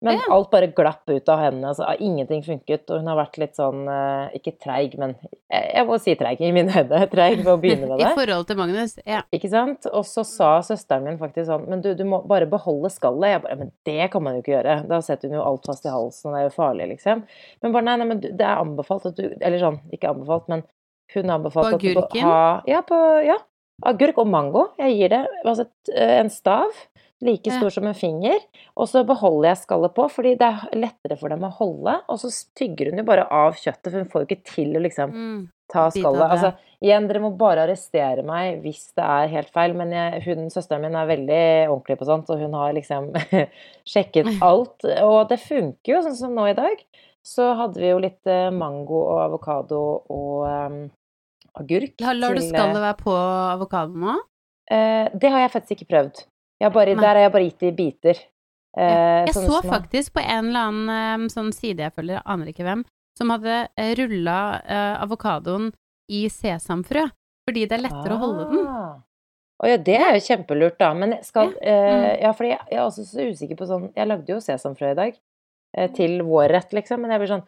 Men 0.00 0.14
Ja. 0.14 0.28
alt 0.30 0.50
bare 0.52 0.68
glapp 0.70 1.10
ut 1.10 1.28
av 1.28 1.40
hendene. 1.42 1.72
Altså, 1.72 1.82
ingenting 1.98 2.40
funket. 2.46 2.84
Og 2.88 3.00
hun 3.00 3.08
har 3.10 3.16
vært 3.18 3.36
litt 3.42 3.56
sånn 3.58 3.80
eh, 3.90 4.36
Ikke 4.38 4.52
treig, 4.62 4.94
men 4.96 5.16
jeg, 5.50 5.84
må 5.88 5.98
si 5.98 6.14
treig 6.14 6.38
i 6.40 6.52
mine 6.54 6.70
øyne. 6.70 7.00
Treig 7.10 7.40
ved 7.42 7.50
å 7.50 7.56
begynne 7.58 7.88
med 7.90 7.98
det. 8.04 8.12
I 8.12 8.14
forhold 8.14 8.46
til 8.46 8.56
Magnus, 8.60 8.94
ja. 9.04 9.24
Ikke 9.34 9.50
sant? 9.50 9.88
Og 9.90 10.06
så 10.06 10.22
sa 10.24 10.52
søsteren 10.62 11.02
min 11.08 11.18
faktisk 11.18 11.50
sånn 11.50 11.66
Men 11.68 11.82
du, 11.82 11.90
du 11.98 12.04
må 12.06 12.22
bare 12.30 12.46
beholde 12.46 12.92
skallet. 12.94 13.32
Jeg 13.34 13.42
bare 13.42 13.58
Men 13.64 13.72
det 13.90 14.06
kan 14.14 14.22
man 14.22 14.38
jo 14.38 14.44
ikke 14.46 14.54
gjøre. 14.54 14.78
Da 14.88 15.00
setter 15.02 15.28
hun 15.32 15.40
jo 15.40 15.44
alt 15.50 15.66
fast 15.66 15.84
i 15.84 15.92
halsen, 15.92 16.30
og 16.30 16.36
det 16.36 16.40
er 16.44 16.48
jo 16.48 16.54
farlig, 16.62 16.88
liksom. 16.94 17.26
Men 17.66 17.74
bare 17.74 17.88
nei, 17.90 17.96
nei, 17.98 18.08
men 18.14 18.22
det 18.22 18.38
er 18.38 18.62
anbefalt 18.62 19.10
at 19.10 19.18
du 19.18 19.26
Eller 19.34 19.58
sånn, 19.58 19.82
ikke 19.92 20.14
anbefalt, 20.14 20.46
men 20.48 20.62
hun 21.16 21.34
anbefalte 21.40 21.74
anbefalt 21.74 22.04
at 22.06 22.14
du 22.14 22.22
ha 22.22 22.62
Ja, 22.70 22.80
på 22.86 23.02
Ja. 23.26 23.40
Agurk 23.86 24.18
og 24.18 24.26
mango. 24.26 24.68
Jeg 24.78 24.96
gir 24.98 25.08
det 25.14 25.20
altså 25.44 25.68
eh, 25.94 26.16
en 26.22 26.30
stav. 26.30 26.70
Like 27.20 27.50
stor 27.50 27.70
som 27.74 27.86
en 27.90 27.94
finger. 27.98 28.38
Og 28.78 28.86
så 28.86 29.00
beholder 29.06 29.48
jeg 29.48 29.58
skallet 29.64 29.94
på, 29.96 30.04
fordi 30.14 30.36
det 30.38 30.46
er 30.46 30.76
lettere 30.78 31.16
for 31.18 31.28
dem 31.34 31.42
å 31.42 31.50
holde. 31.50 31.96
Og 32.08 32.20
så 32.22 32.30
tygger 32.54 32.92
hun 32.92 33.00
jo 33.00 33.04
bare 33.08 33.24
av 33.34 33.56
kjøttet, 33.58 33.88
for 33.90 33.98
hun 33.98 34.10
får 34.12 34.22
jo 34.22 34.28
ikke 34.28 34.44
til 34.54 34.76
å 34.78 34.82
liksom 34.84 35.10
Mm. 35.16 35.48
ta 35.68 35.88
skallet. 35.90 36.30
Altså, 36.30 36.52
igjen, 36.80 37.08
dere 37.08 37.20
må 37.20 37.32
bare 37.36 37.64
arrestere 37.66 38.22
meg 38.24 38.62
hvis 38.62 38.92
det 38.94 39.02
er 39.02 39.26
helt 39.34 39.50
feil, 39.50 39.74
men 39.74 39.90
jeg, 39.90 40.22
hun, 40.28 40.46
søsteren 40.48 40.80
min 40.86 40.94
er 40.94 41.10
veldig 41.10 41.42
ordentlig 41.74 41.98
på 41.98 42.06
sånt, 42.06 42.30
og 42.30 42.38
hun 42.38 42.54
har 42.54 42.72
liksom 42.78 43.10
sjekket 43.84 44.30
alt. 44.40 44.84
Og 45.02 45.28
det 45.28 45.40
funker 45.42 45.96
jo, 45.96 46.02
sånn 46.06 46.16
som 46.22 46.34
nå 46.38 46.46
i 46.52 46.54
dag. 46.54 46.78
Så 47.26 47.50
hadde 47.58 47.82
vi 47.82 47.90
jo 47.90 47.98
litt 47.98 48.30
eh, 48.30 48.46
mango 48.54 49.02
og 49.10 49.18
avokado 49.26 49.82
og 50.08 50.46
eh, 50.46 50.78
agurk. 51.56 51.94
Lar 52.00 52.34
du 52.34 52.42
skallet 52.42 52.82
være 52.82 52.96
på 53.00 53.14
avokadoen 53.14 54.00
nå? 54.04 54.16
eh, 54.70 55.08
Det 55.14 55.30
har 55.30 55.40
jeg 55.46 55.50
faktisk 55.52 55.76
ikke 55.78 55.88
prøvd. 55.94 56.24
Jeg 56.60 56.66
har 56.66 56.74
bare, 56.74 56.94
der 56.98 57.06
har 57.14 57.22
jeg 57.24 57.32
bare 57.32 57.44
gitt 57.48 57.58
det 57.60 57.68
i 57.72 57.76
biter. 57.76 58.18
Eh, 58.76 59.24
Jeg 59.26 59.34
sånne 59.34 59.48
så 59.48 59.62
faktisk 59.64 60.12
på 60.14 60.20
en 60.22 60.48
eller 60.48 60.60
annen 60.68 60.88
eh, 61.24 61.28
sånn 61.32 61.52
side 61.54 61.78
jeg 61.86 61.92
følger, 61.94 62.18
jeg 62.18 62.26
aner 62.26 62.46
ikke 62.52 62.64
hvem, 62.66 62.84
som 63.18 63.30
hadde 63.30 63.68
rulla 63.98 64.38
avokadoen 65.02 65.72
i 66.10 66.28
sesamfrø, 66.28 67.08
fordi 67.48 67.66
det 67.68 67.78
er 67.78 67.82
lettere 67.88 68.14
å 68.16 68.20
holde 68.22 68.44
den. 68.52 68.66
Ah. 68.66 68.96
Å 69.58 69.66
ja, 69.66 69.76
det 69.82 69.96
er 69.98 70.12
jo 70.14 70.20
kjempelurt, 70.22 70.76
da. 70.78 70.92
Men 70.94 71.16
skal 71.26 71.50
Ja. 71.50 71.58
eh, 71.62 71.94
Mm. 72.18 72.22
Ja, 72.22 72.32
fordi 72.32 72.50
jeg, 72.50 72.60
jeg 72.70 72.78
er 72.78 72.84
også 72.86 73.04
så 73.04 73.24
usikker 73.32 73.56
på 73.58 73.66
sånn 73.66 73.88
Jeg 73.96 74.06
lagde 74.06 74.28
jo 74.28 74.36
sesamfrø 74.38 74.92
i 74.92 74.94
dag 74.94 75.16
eh, 75.76 75.88
til 75.90 76.22
vår 76.22 76.48
rett, 76.48 76.70
liksom, 76.72 77.00
men 77.00 77.10
jeg 77.10 77.18
blir 77.20 77.28
sånn 77.34 77.42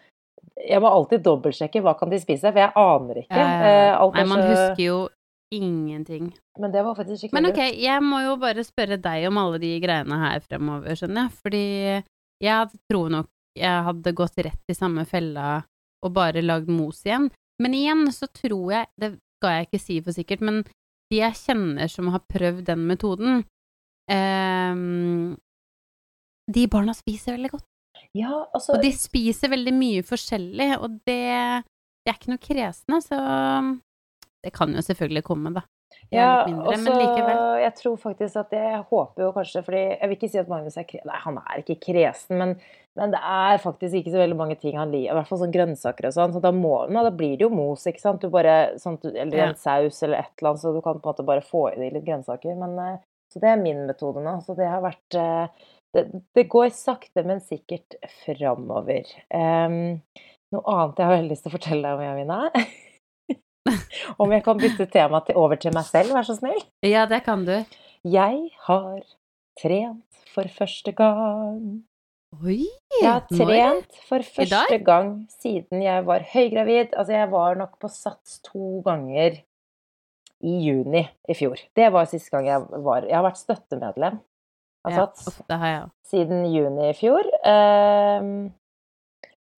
Jeg 0.69 0.83
må 0.83 0.91
alltid 0.91 1.23
dobbeltsjekke 1.25 1.81
hva 1.85 1.95
kan 1.99 2.11
de 2.13 2.19
spise, 2.21 2.51
for 2.53 2.61
jeg 2.61 2.73
aner 2.77 3.23
ikke. 3.23 3.41
Eh, 3.41 3.95
alt 3.97 4.15
Nei, 4.15 4.25
man 4.29 4.43
så- 4.43 4.51
husker 4.51 4.83
jo 4.85 4.99
ingenting. 5.53 6.33
Men 6.59 6.71
det 6.71 6.85
var 6.85 6.95
faktisk 6.95 7.25
skikkelig 7.25 7.33
Men 7.33 7.51
ok, 7.51 7.61
jeg 7.81 8.03
må 8.03 8.21
jo 8.23 8.37
bare 8.37 8.63
spørre 8.65 9.01
deg 9.03 9.27
om 9.27 9.39
alle 9.39 9.59
de 9.59 9.81
greiene 9.83 10.19
her 10.21 10.41
fremover, 10.41 10.95
skjønner 10.95 11.27
jeg, 11.27 11.33
fordi 11.43 11.65
jeg 12.41 12.69
tror 12.91 13.11
nok 13.11 13.29
jeg 13.59 13.85
hadde 13.85 14.15
gått 14.15 14.37
rett 14.47 14.71
i 14.71 14.77
samme 14.79 15.05
fella 15.07 15.65
og 16.05 16.13
bare 16.15 16.41
lagd 16.43 16.69
mos 16.69 17.03
igjen. 17.05 17.31
Men 17.61 17.75
igjen 17.75 18.07
så 18.15 18.29
tror 18.33 18.71
jeg, 18.73 18.87
det 18.97 19.19
skal 19.41 19.51
jeg 19.57 19.67
ikke 19.69 19.81
si 19.81 20.01
for 20.01 20.13
sikkert, 20.13 20.41
men 20.41 20.63
de 21.11 21.19
jeg 21.19 21.33
kjenner 21.35 21.91
som 21.91 22.09
har 22.15 22.23
prøvd 22.31 22.65
den 22.71 22.87
metoden, 22.87 23.45
eh, 24.09 25.37
de 26.51 26.67
barna 26.71 26.95
spiser 26.95 27.37
veldig 27.37 27.51
godt. 27.51 27.67
Ja, 28.19 28.47
altså 28.55 28.75
Og 28.75 28.83
de 28.83 28.91
spiser 28.97 29.53
veldig 29.53 29.75
mye 29.77 30.03
forskjellig, 30.07 30.71
og 30.83 30.97
det, 31.07 31.21
det 32.03 32.11
er 32.11 32.17
ikke 32.19 32.33
noe 32.33 32.43
kresne, 32.43 32.99
så 33.05 33.19
det 34.43 34.51
kan 34.57 34.73
jo 34.75 34.83
selvfølgelig 34.83 35.23
komme, 35.27 35.53
da. 35.55 35.63
Ja, 36.15 36.45
og 36.47 36.71
så 36.79 36.93
Jeg 37.61 37.73
tror 37.79 37.97
faktisk 37.99 38.37
at 38.39 38.53
jeg 38.55 38.79
håper 38.89 39.25
jo 39.25 39.33
kanskje 39.35 39.61
Fordi 39.67 39.81
jeg 39.91 40.07
vil 40.09 40.15
ikke 40.17 40.29
si 40.31 40.39
at 40.39 40.49
Magnus 40.51 40.77
er 40.79 40.87
kresen 40.87 41.11
Nei, 41.11 41.19
han 41.25 41.39
er 41.43 41.61
ikke 41.65 41.77
kresen, 41.83 42.39
men, 42.39 42.53
men 42.99 43.13
det 43.15 43.21
er 43.21 43.59
faktisk 43.63 43.99
ikke 43.99 44.13
så 44.15 44.21
veldig 44.23 44.39
mange 44.39 44.57
ting 44.63 44.79
han 44.79 44.91
liker. 44.95 45.11
I 45.11 45.17
hvert 45.19 45.29
fall 45.29 45.41
sånn 45.43 45.55
grønnsaker 45.55 46.09
og 46.09 46.15
sånn. 46.15 46.33
Så 46.35 46.43
da, 46.43 46.53
må, 46.55 46.73
nå, 46.91 47.03
da 47.07 47.11
blir 47.15 47.35
det 47.39 47.47
jo 47.47 47.51
mos, 47.55 47.85
ikke 47.91 48.03
sant. 48.03 48.23
Du 48.23 48.31
bare, 48.33 48.79
sånt, 48.83 49.05
eller 49.11 49.35
en 49.35 49.53
Ja. 49.55 49.59
saus 49.59 50.01
eller 50.07 50.23
et 50.25 50.33
eller 50.39 50.53
annet, 50.53 50.63
så 50.63 50.73
du 50.75 50.81
kan 50.83 50.99
på 50.99 51.11
en 51.11 51.13
måte 51.13 51.27
bare 51.27 51.45
få 51.47 51.67
i 51.73 51.77
deg 51.79 51.95
litt 51.99 52.07
grønnsaker. 52.07 52.57
Men, 52.59 52.75
eh, 52.87 52.99
så 53.35 53.43
det 53.43 53.51
er 53.53 53.63
min 53.63 53.85
metode 53.91 54.23
nå. 54.25 54.39
Så 54.47 54.57
det 54.59 54.67
har 54.71 54.83
vært 54.83 55.19
eh, 55.19 55.69
Det, 55.97 56.05
det 56.39 56.47
går 56.51 56.71
sakte, 56.75 57.25
men 57.27 57.43
sikkert 57.43 57.97
framover. 58.23 59.09
Um, 59.35 59.99
noe 60.55 60.63
annet 60.75 61.01
jeg 61.01 61.09
har 61.09 61.17
veldig 61.17 61.33
lyst 61.33 61.47
til 61.47 61.51
å 61.51 61.57
fortelle 61.57 61.83
deg 61.83 61.99
om, 61.99 62.05
Jamina? 62.07 62.39
om 64.23 64.35
jeg 64.35 64.45
kan 64.47 64.61
bytte 64.61 64.87
tema 64.93 65.23
til, 65.27 65.39
over 65.41 65.59
til 65.61 65.75
meg 65.75 65.89
selv, 65.89 66.15
vær 66.15 66.27
så 66.27 66.39
snill? 66.39 66.63
Ja, 66.87 67.09
det 67.11 67.25
kan 67.27 67.43
du. 67.49 67.57
Jeg 68.07 68.39
har 68.69 69.03
trent 69.61 70.25
for 70.31 70.51
første 70.55 70.95
gang. 70.97 71.83
Oi! 72.39 72.63
Jeg 73.01 73.09
har 73.09 73.27
trent 73.27 74.01
for 74.07 74.23
første 74.23 74.79
gang 74.87 75.15
siden 75.41 75.83
jeg 75.83 76.07
var 76.07 76.23
høygravid. 76.31 76.95
Altså, 76.95 77.19
jeg 77.19 77.31
var 77.35 77.59
nok 77.59 77.79
på 77.83 77.91
Sats 77.91 78.39
to 78.47 78.79
ganger 78.87 79.43
i 80.41 80.57
juni 80.65 81.03
i 81.29 81.37
fjor. 81.37 81.59
Det 81.77 81.91
var 81.93 82.07
siste 82.09 82.33
gang 82.33 82.47
jeg 82.49 82.83
var 82.87 83.05
Jeg 83.09 83.19
har 83.19 83.27
vært 83.27 83.43
støttemedlem 83.43 84.21
av 84.85 84.93
Ja, 84.93 85.07
det 85.49 85.59
har 85.59 85.67
jeg 85.73 85.83
òg. 85.83 85.91
siden 86.11 86.45
juni 86.53 86.89
i 86.91 86.95
fjor. 86.97 87.25
Ehm, 87.45 88.53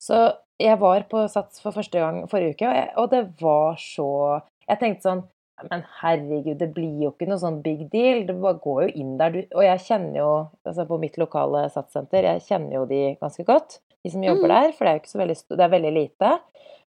så 0.03 0.23
jeg 0.61 0.79
var 0.79 1.05
på 1.11 1.29
Sats 1.31 1.61
for 1.63 1.73
første 1.75 1.99
gang 1.99 2.25
forrige 2.31 2.55
uke, 2.57 2.69
og, 2.69 2.75
jeg, 2.75 2.89
og 2.97 3.11
det 3.11 3.23
var 3.43 3.77
så 3.81 4.43
Jeg 4.69 4.79
tenkte 4.79 5.03
sånn 5.09 5.23
Men 5.71 5.85
herregud, 6.01 6.57
det 6.59 6.73
blir 6.75 7.03
jo 7.05 7.11
ikke 7.13 7.29
noe 7.29 7.39
sånn 7.39 7.61
big 7.63 7.85
deal. 7.93 8.25
Det 8.27 8.35
bare 8.41 8.59
går 8.59 8.81
jo 8.83 8.89
inn 8.99 9.13
der. 9.21 9.31
Du, 9.31 9.43
og 9.55 9.63
jeg 9.63 9.79
kjenner 9.85 10.17
jo 10.19 10.31
altså 10.67 10.87
På 10.89 10.99
mitt 10.99 11.17
lokale 11.21 11.69
Sats-senter, 11.71 12.25
jeg 12.25 12.43
kjenner 12.49 12.73
jo 12.81 12.85
de 12.91 13.03
ganske 13.21 13.45
godt, 13.47 13.79
de 14.03 14.11
som 14.11 14.23
jobber 14.25 14.49
Mm. 14.49 14.55
der, 14.57 14.73
for 14.73 14.85
det 14.85 14.91
er 14.91 14.97
jo 14.97 15.03
ikke 15.03 15.13
så 15.13 15.21
veldig 15.23 15.37
Det 15.57 15.61
er 15.61 15.69
veldig 15.77 15.93
lite. 15.95 16.33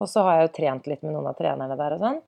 Og 0.00 0.08
så 0.08 0.22
har 0.24 0.38
jeg 0.38 0.48
jo 0.48 0.52
trent 0.56 0.86
litt 0.86 1.02
med 1.02 1.12
noen 1.12 1.26
av 1.28 1.36
trenerne 1.36 1.76
der 1.76 1.92
og 1.92 2.00
sånn. 2.00 2.22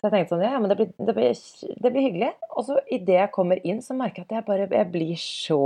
Så 0.00 0.08
jeg 0.08 0.14
tenkte 0.14 0.32
sånn, 0.32 0.42
ja, 0.46 0.56
men 0.56 0.70
det 0.72 0.76
blir, 0.78 0.86
det 0.96 1.12
blir, 1.12 1.40
det 1.84 1.90
blir 1.92 2.04
hyggelig. 2.06 2.30
Og 2.56 2.64
så 2.64 2.78
idet 2.88 3.18
jeg 3.18 3.32
kommer 3.34 3.60
inn, 3.68 3.82
så 3.84 3.92
merker 3.92 4.22
jeg 4.22 4.30
at 4.30 4.38
jeg 4.38 4.46
bare 4.46 4.68
jeg 4.70 4.88
blir 4.94 5.18
så 5.20 5.58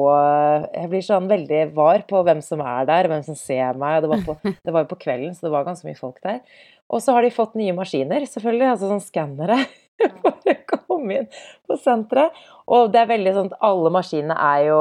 Jeg 0.74 0.90
blir 0.90 1.04
sånn 1.06 1.28
veldig 1.30 1.60
var 1.76 2.02
på 2.10 2.22
hvem 2.26 2.40
som 2.42 2.64
er 2.66 2.88
der, 2.88 3.06
hvem 3.12 3.22
som 3.22 3.38
ser 3.38 3.78
meg. 3.78 4.00
Det 4.02 4.10
var, 4.10 4.24
på, 4.26 4.34
det 4.66 4.74
var 4.74 4.82
jo 4.82 4.90
på 4.90 4.98
kvelden, 5.06 5.36
så 5.36 5.46
det 5.46 5.52
var 5.54 5.68
ganske 5.68 5.86
mye 5.86 6.00
folk 6.00 6.18
der. 6.26 6.42
Og 6.90 7.04
så 7.04 7.14
har 7.14 7.22
de 7.22 7.30
fått 7.34 7.54
nye 7.58 7.76
maskiner, 7.76 8.26
selvfølgelig, 8.26 8.72
altså 8.72 8.90
sånn 8.90 9.04
skannere, 9.06 9.60
for 10.24 10.34
å 10.50 10.80
komme 10.82 11.20
inn 11.20 11.30
på 11.70 11.78
senteret. 11.78 12.34
Og 12.74 12.90
det 12.90 13.04
er 13.04 13.12
veldig 13.14 13.36
sånn 13.36 13.52
at 13.52 13.68
alle 13.70 13.94
maskinene 13.94 14.38
er 14.50 14.66
jo 14.72 14.80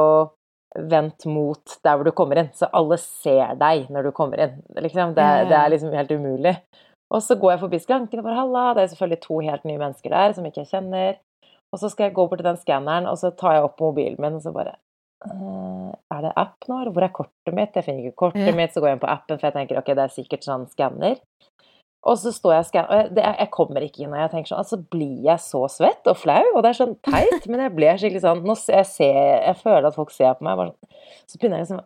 vendt 0.74 1.28
mot 1.30 1.76
der 1.86 1.94
hvor 1.94 2.10
du 2.10 2.10
kommer 2.18 2.42
inn, 2.42 2.50
så 2.58 2.66
alle 2.74 2.98
ser 2.98 3.54
deg 3.60 3.86
når 3.94 4.08
du 4.08 4.16
kommer 4.16 4.42
inn. 4.48 4.58
Liksom. 4.74 5.14
Det, 5.14 5.28
det 5.52 5.58
er 5.60 5.70
liksom 5.70 5.94
helt 5.94 6.10
umulig. 6.10 6.56
Og 7.14 7.22
så 7.22 7.36
går 7.38 7.54
jeg 7.54 7.62
forbi 7.62 7.78
skranken 7.82 8.20
og 8.20 8.26
bare 8.26 8.40
halla, 8.40 8.64
det 8.74 8.84
er 8.84 8.90
selvfølgelig 8.94 9.20
to 9.22 9.38
helt 9.44 9.68
nye 9.68 9.78
mennesker 9.80 10.10
der 10.14 10.34
som 10.36 10.46
ikke 10.48 10.64
jeg 10.64 10.72
kjenner. 10.72 11.20
Og 11.74 11.80
så 11.82 11.90
skal 11.90 12.08
jeg 12.08 12.14
gå 12.16 12.24
bort 12.30 12.38
til 12.42 12.46
den 12.46 12.58
skanneren, 12.60 13.06
og 13.10 13.18
så 13.18 13.32
tar 13.34 13.56
jeg 13.56 13.66
opp 13.66 13.80
mobilen 13.82 14.18
min, 14.22 14.36
og 14.38 14.42
så 14.44 14.52
bare 14.54 14.76
eh, 15.26 15.90
Er 16.14 16.20
det 16.26 16.32
app 16.38 16.68
nå, 16.70 16.80
eller 16.80 16.94
hvor 16.94 17.06
er 17.06 17.14
kortet 17.14 17.54
mitt? 17.56 17.74
Jeg 17.74 17.86
finner 17.86 18.04
ikke 18.06 18.20
kortet 18.28 18.46
Ja. 18.50 18.54
mitt, 18.54 18.74
så 18.74 18.82
går 18.82 18.92
jeg 18.92 18.98
inn 18.98 19.04
på 19.06 19.10
appen, 19.14 19.38
for 19.40 19.48
jeg 19.48 19.56
tenker 19.56 19.80
ok, 19.80 19.90
det 19.94 20.04
er 20.04 20.14
sikkert 20.14 20.46
sånn 20.46 20.66
skanner. 20.70 21.18
Og 22.04 22.18
så 22.20 22.34
står 22.36 22.52
jeg 22.52 22.64
og 22.64 22.68
skanner, 22.68 22.90
og 22.90 22.98
jeg, 23.00 23.12
det, 23.16 23.26
jeg 23.40 23.50
kommer 23.56 23.86
ikke 23.86 24.02
inn, 24.04 24.12
og 24.12 24.20
jeg 24.20 24.30
tenker 24.34 24.50
sånn, 24.52 24.62
altså 24.62 24.80
blir 24.92 25.22
jeg 25.24 25.40
så 25.40 25.62
svett 25.72 26.10
og 26.12 26.18
flau, 26.20 26.42
og 26.52 26.60
det 26.62 26.72
er 26.74 26.80
sånn 26.82 26.96
teit, 27.08 27.46
men 27.48 27.62
jeg 27.64 27.74
ble 27.78 27.94
skikkelig 28.02 28.24
sånn, 28.26 28.42
nå 28.44 28.56
ser 28.60 28.82
jeg, 28.82 28.90
ser, 28.92 29.20
jeg 29.48 29.56
føler 29.62 29.88
at 29.88 29.96
folk 29.96 30.12
ser 30.12 30.34
på 30.36 30.44
meg, 30.44 30.60
sånn, 30.60 30.98
så 31.30 31.40
begynner 31.40 31.62
jeg 31.62 31.70
liksom, 31.70 31.80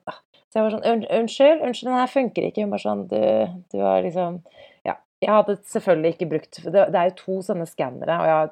så 0.48 0.58
jeg 0.58 0.64
var 0.64 0.74
sånn, 0.74 1.04
unnskyld, 1.20 1.62
unnskyld, 1.68 1.90
den 1.92 2.00
her 2.00 2.10
funker 2.10 2.48
ikke, 2.48 2.64
hun 2.64 2.74
bare 2.74 2.82
sånn, 2.82 3.06
du, 3.12 3.22
du 3.70 3.78
har 3.84 4.02
liksom, 4.02 4.40
jeg 5.24 5.30
hadde 5.34 5.56
selvfølgelig 5.72 6.14
ikke 6.14 6.30
brukt, 6.30 6.60
det, 6.64 6.86
det 6.92 6.98
er 7.00 7.10
jo 7.10 7.16
to 7.22 7.38
sånne 7.46 7.66
skannere, 7.68 8.18
og 8.22 8.26
jeg 8.28 8.36
har, 8.38 8.50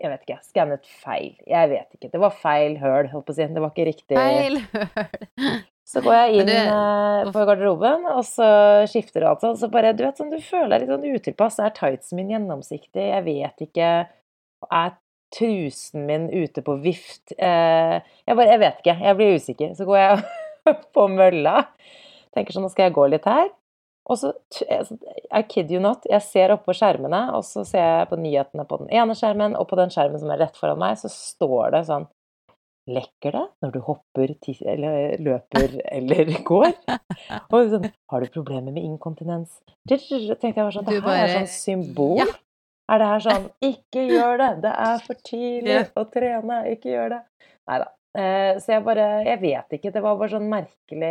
jeg 0.00 0.10
vet 0.14 0.22
ikke, 0.26 0.38
skannet 0.48 0.86
feil, 1.02 1.34
jeg 1.46 1.68
vet 1.70 1.96
ikke, 1.98 2.10
det 2.14 2.20
var 2.22 2.32
feil 2.40 2.78
høl, 2.80 3.10
holdt 3.12 3.26
på 3.28 3.34
å 3.34 3.36
si, 3.36 3.46
det 3.52 3.62
var 3.62 3.74
ikke 3.74 3.88
riktig. 3.90 4.16
Feil 4.16 4.56
høl. 4.72 5.60
Så 5.90 5.98
går 6.04 6.14
jeg 6.14 6.34
inn 6.38 6.46
det- 6.46 6.56
eh, 6.70 7.30
på 7.34 7.44
garderoben, 7.48 8.04
og 8.12 8.22
så 8.24 8.46
skifter 8.86 9.20
det 9.24 9.28
alt 9.28 9.40
sånn. 9.42 9.56
Så 9.58 9.68
bare, 9.72 9.90
du 9.92 10.04
vet 10.04 10.16
sånn, 10.20 10.30
du 10.30 10.38
føler 10.38 10.70
deg 10.78 10.84
litt 10.84 10.92
sånn 10.92 11.16
utilpass. 11.16 11.58
Er 11.58 11.72
tightsen 11.74 12.14
min 12.20 12.30
gjennomsiktig? 12.30 13.08
Jeg 13.10 13.24
vet 13.26 13.64
ikke. 13.66 13.88
Er 14.70 14.92
trusen 15.34 16.06
min 16.06 16.28
ute 16.30 16.62
på 16.62 16.76
vift? 16.84 17.32
Eh, 17.36 17.96
jeg 18.26 18.36
bare, 18.38 18.52
jeg 18.54 18.62
vet 18.62 18.78
ikke. 18.84 18.94
Jeg 19.02 19.18
blir 19.18 19.34
usikker. 19.34 19.74
Så 19.74 19.86
går 19.88 19.98
jeg 19.98 20.76
på 20.94 21.08
mølla. 21.10 21.56
Tenker 22.36 22.54
sånn, 22.54 22.68
nå 22.68 22.70
skal 22.70 22.86
jeg 22.86 22.94
gå 22.94 23.08
litt 23.10 23.26
her. 23.26 23.50
Og 24.08 24.18
så, 24.18 24.32
I 25.36 25.42
kid 25.46 25.70
you 25.70 25.80
not, 25.82 26.06
jeg 26.08 26.24
ser 26.24 26.54
oppå 26.54 26.74
skjermene, 26.74 27.26
og 27.36 27.44
så 27.46 27.62
ser 27.68 27.84
jeg 27.84 28.08
på 28.10 28.18
nyhetene 28.18 28.64
på 28.66 28.80
den 28.80 28.88
ene 28.96 29.14
skjermen, 29.18 29.54
og 29.58 29.68
på 29.70 29.78
den 29.78 29.92
skjermen 29.92 30.22
som 30.22 30.32
er 30.32 30.40
rett 30.46 30.56
foran 30.58 30.80
meg, 30.80 30.96
så 31.00 31.12
står 31.12 31.76
det 31.76 31.84
sånn 31.90 32.08
Lekker 32.90 33.34
det 33.36 33.42
når 33.62 33.72
du 33.74 33.78
hopper, 33.86 34.32
eller 34.72 35.12
løper 35.22 35.74
eller 35.96 36.30
går? 36.48 36.72
Og 37.52 37.68
sånn, 37.70 37.90
har 38.10 38.24
du 38.24 38.32
problemer 38.32 38.72
med 38.72 38.82
inkontinens? 38.82 39.60
Tenkte 39.86 40.48
jeg 40.48 40.64
var 40.64 40.74
sånn, 40.74 40.88
det 40.88 41.02
her 41.04 41.20
er 41.20 41.34
sånn 41.36 41.52
symbol. 41.52 42.16
Ja. 42.22 42.26
Er 42.90 42.98
det 42.98 43.10
her 43.12 43.22
sånn, 43.22 43.46
ikke 43.62 44.02
gjør 44.08 44.40
det, 44.40 44.50
det 44.64 44.74
er 44.88 45.04
for 45.04 45.22
tidlig 45.28 45.78
å 45.94 46.06
trene, 46.10 46.62
ikke 46.72 46.90
gjør 46.96 47.12
det. 47.12 47.20
Neida. 47.70 47.86
Eh, 47.86 47.99
så 48.16 48.72
jeg 48.74 48.82
bare, 48.82 49.04
jeg 49.22 49.38
vet 49.38 49.76
ikke, 49.76 49.92
det 49.94 50.00
var 50.02 50.16
bare 50.18 50.32
sånn 50.32 50.48
merkelig 50.50 51.10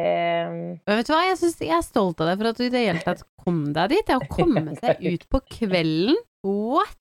Men 0.84 0.98
vet 1.00 1.08
du 1.08 1.14
hva, 1.14 1.22
jeg, 1.30 1.38
synes, 1.40 1.60
jeg 1.64 1.76
er 1.78 1.86
stolt 1.86 2.20
av 2.20 2.28
deg 2.32 2.42
for 2.42 2.50
at 2.52 2.60
du 2.60 2.66
i 2.66 2.72
det 2.74 2.82
hele 2.88 3.04
tatt 3.06 3.22
kom 3.40 3.62
deg 3.76 3.94
dit. 3.94 4.04
Det 4.10 4.18
å 4.20 4.26
komme 4.32 4.74
seg 4.82 5.06
ut 5.06 5.24
på 5.32 5.40
kvelden. 5.60 6.20
What? 6.44 6.98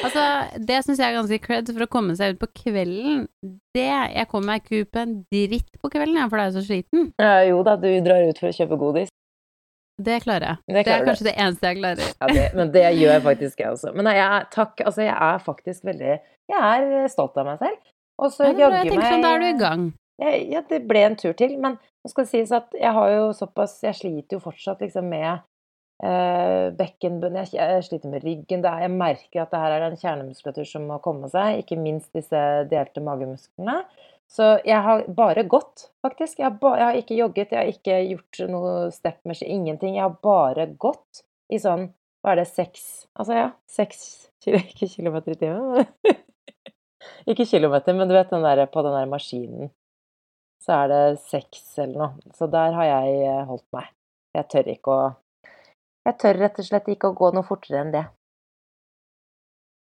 Altså, 0.00 0.22
det 0.64 0.78
syns 0.86 0.96
jeg 1.02 1.10
er 1.12 1.18
ganske 1.18 1.38
cred 1.44 1.68
for 1.74 1.84
å 1.84 1.90
komme 1.92 2.14
seg 2.16 2.32
ut 2.34 2.40
på 2.40 2.48
kvelden. 2.64 3.26
Det 3.76 3.84
Jeg 3.84 4.28
kommer 4.30 4.54
meg 4.54 4.62
ikke 4.64 4.80
ut 4.86 4.92
på 4.96 5.02
en 5.02 5.14
dritt 5.28 5.76
på 5.82 5.90
kvelden, 5.92 6.16
jeg, 6.16 6.30
for 6.32 6.40
da 6.40 6.46
er 6.46 6.48
jeg 6.48 6.56
så 6.56 6.64
sliten. 6.64 7.10
Eh, 7.20 7.42
Jo 7.50 7.60
da, 7.66 7.76
du 7.76 7.88
drar 8.04 8.24
ut 8.30 8.40
for 8.40 8.48
å 8.48 8.56
kjøpe 8.56 8.80
godis. 8.80 9.12
Det 9.98 10.20
klarer 10.22 10.52
jeg. 10.54 10.58
Det 10.70 10.84
Det, 10.86 10.94
er 10.94 11.04
kanskje 11.04 11.26
det 11.26 11.36
eneste 11.42 11.68
jeg 11.68 11.78
klarer. 11.80 12.10
Ja, 12.22 12.26
det, 12.32 12.42
men 12.54 12.72
det 12.72 12.84
gjør 12.96 13.20
faktisk 13.28 13.60
jeg 13.60 13.72
også. 13.74 13.92
Men 13.98 14.06
nei, 14.06 14.14
jeg 14.16 14.48
takk, 14.54 14.80
altså 14.86 15.02
jeg 15.04 15.16
er 15.28 15.40
faktisk 15.42 15.84
veldig 15.88 16.12
Jeg 16.48 16.60
er 16.62 17.08
stolt 17.12 17.36
av 17.36 17.48
meg 17.50 17.58
selv. 17.60 17.80
Og 18.18 18.34
så 18.34 18.50
jaggu 18.50 18.96
meg 18.96 19.04
sånn, 19.04 19.24
da 19.24 19.34
er 19.36 19.44
du 19.44 19.48
i 19.48 19.58
gang. 19.60 19.84
jeg, 20.22 20.40
ja, 20.52 20.64
det 20.66 20.82
ble 20.88 21.04
en 21.06 21.18
tur 21.18 21.36
til, 21.38 21.54
men 21.62 21.78
nå 21.78 22.10
skal 22.10 22.26
det 22.26 22.32
sies 22.32 22.54
at 22.54 22.74
jeg 22.74 22.90
har 22.94 23.12
jo 23.12 23.30
såpass 23.36 23.78
Jeg 23.84 23.98
sliter 23.98 24.38
jo 24.38 24.42
fortsatt 24.42 24.82
liksom 24.82 25.08
med 25.10 25.28
eh, 26.02 26.68
bekkenbunnen 26.78 27.44
jeg, 27.44 27.54
jeg 27.58 27.86
sliter 27.86 28.12
med 28.12 28.26
ryggen. 28.26 28.62
Det 28.64 28.70
er, 28.70 28.84
jeg 28.86 28.94
merker 28.94 29.44
at 29.44 29.54
det 29.54 29.62
her 29.62 29.76
er 29.76 29.88
en 29.88 29.98
kjernemuskulatur 29.98 30.68
som 30.68 30.86
må 30.90 31.00
komme 31.04 31.30
seg, 31.32 31.62
ikke 31.62 31.80
minst 31.80 32.10
disse 32.16 32.44
delte 32.70 33.04
magemusklene. 33.04 33.80
Så 34.28 34.58
jeg 34.68 34.84
har 34.84 35.06
bare 35.16 35.46
gått, 35.48 35.86
faktisk. 36.04 36.42
Jeg 36.42 36.50
har, 36.50 36.56
ba, 36.60 36.74
jeg 36.76 36.84
har 36.84 36.98
ikke 37.00 37.16
jogget, 37.16 37.54
jeg 37.54 37.62
har 37.62 37.70
ikke 37.72 38.00
gjort 38.10 38.40
noe 38.52 38.72
step 38.92 39.22
med 39.24 39.40
ingenting. 39.46 39.96
Jeg 39.96 40.04
har 40.04 40.18
bare 40.22 40.68
gått 40.76 41.24
i 41.48 41.60
sånn 41.62 41.88
Hva 42.18 42.34
er 42.34 42.42
det, 42.42 42.48
seks 42.50 43.06
Altså 43.16 43.36
ja, 43.36 43.46
seks 43.70 44.02
kilometer 44.96 45.32
i 45.32 45.38
timen. 45.40 46.18
Ikke 47.28 47.46
kilometer, 47.48 47.96
men 47.96 48.10
du 48.10 48.14
vet 48.16 48.30
den 48.32 48.46
der, 48.46 48.64
på 48.72 48.84
den 48.86 48.96
der 48.96 49.10
maskinen 49.10 49.70
så 50.68 50.82
er 50.82 50.90
det 50.90 51.02
seks 51.24 51.62
eller 51.80 51.96
noe. 51.96 52.34
Så 52.36 52.48
der 52.50 52.74
har 52.76 52.86
jeg 52.88 53.18
eh, 53.24 53.44
holdt 53.48 53.66
meg. 53.72 53.90
Jeg 54.36 54.48
tør 54.52 54.70
ikke 54.74 54.94
å 54.94 55.08
Jeg 56.08 56.16
tør 56.22 56.38
rett 56.40 56.58
og 56.60 56.66
slett 56.66 56.88
ikke 56.88 57.10
å 57.10 57.16
gå 57.16 57.30
noe 57.36 57.46
fortere 57.46 57.82
enn 57.82 57.92
det. 57.94 58.04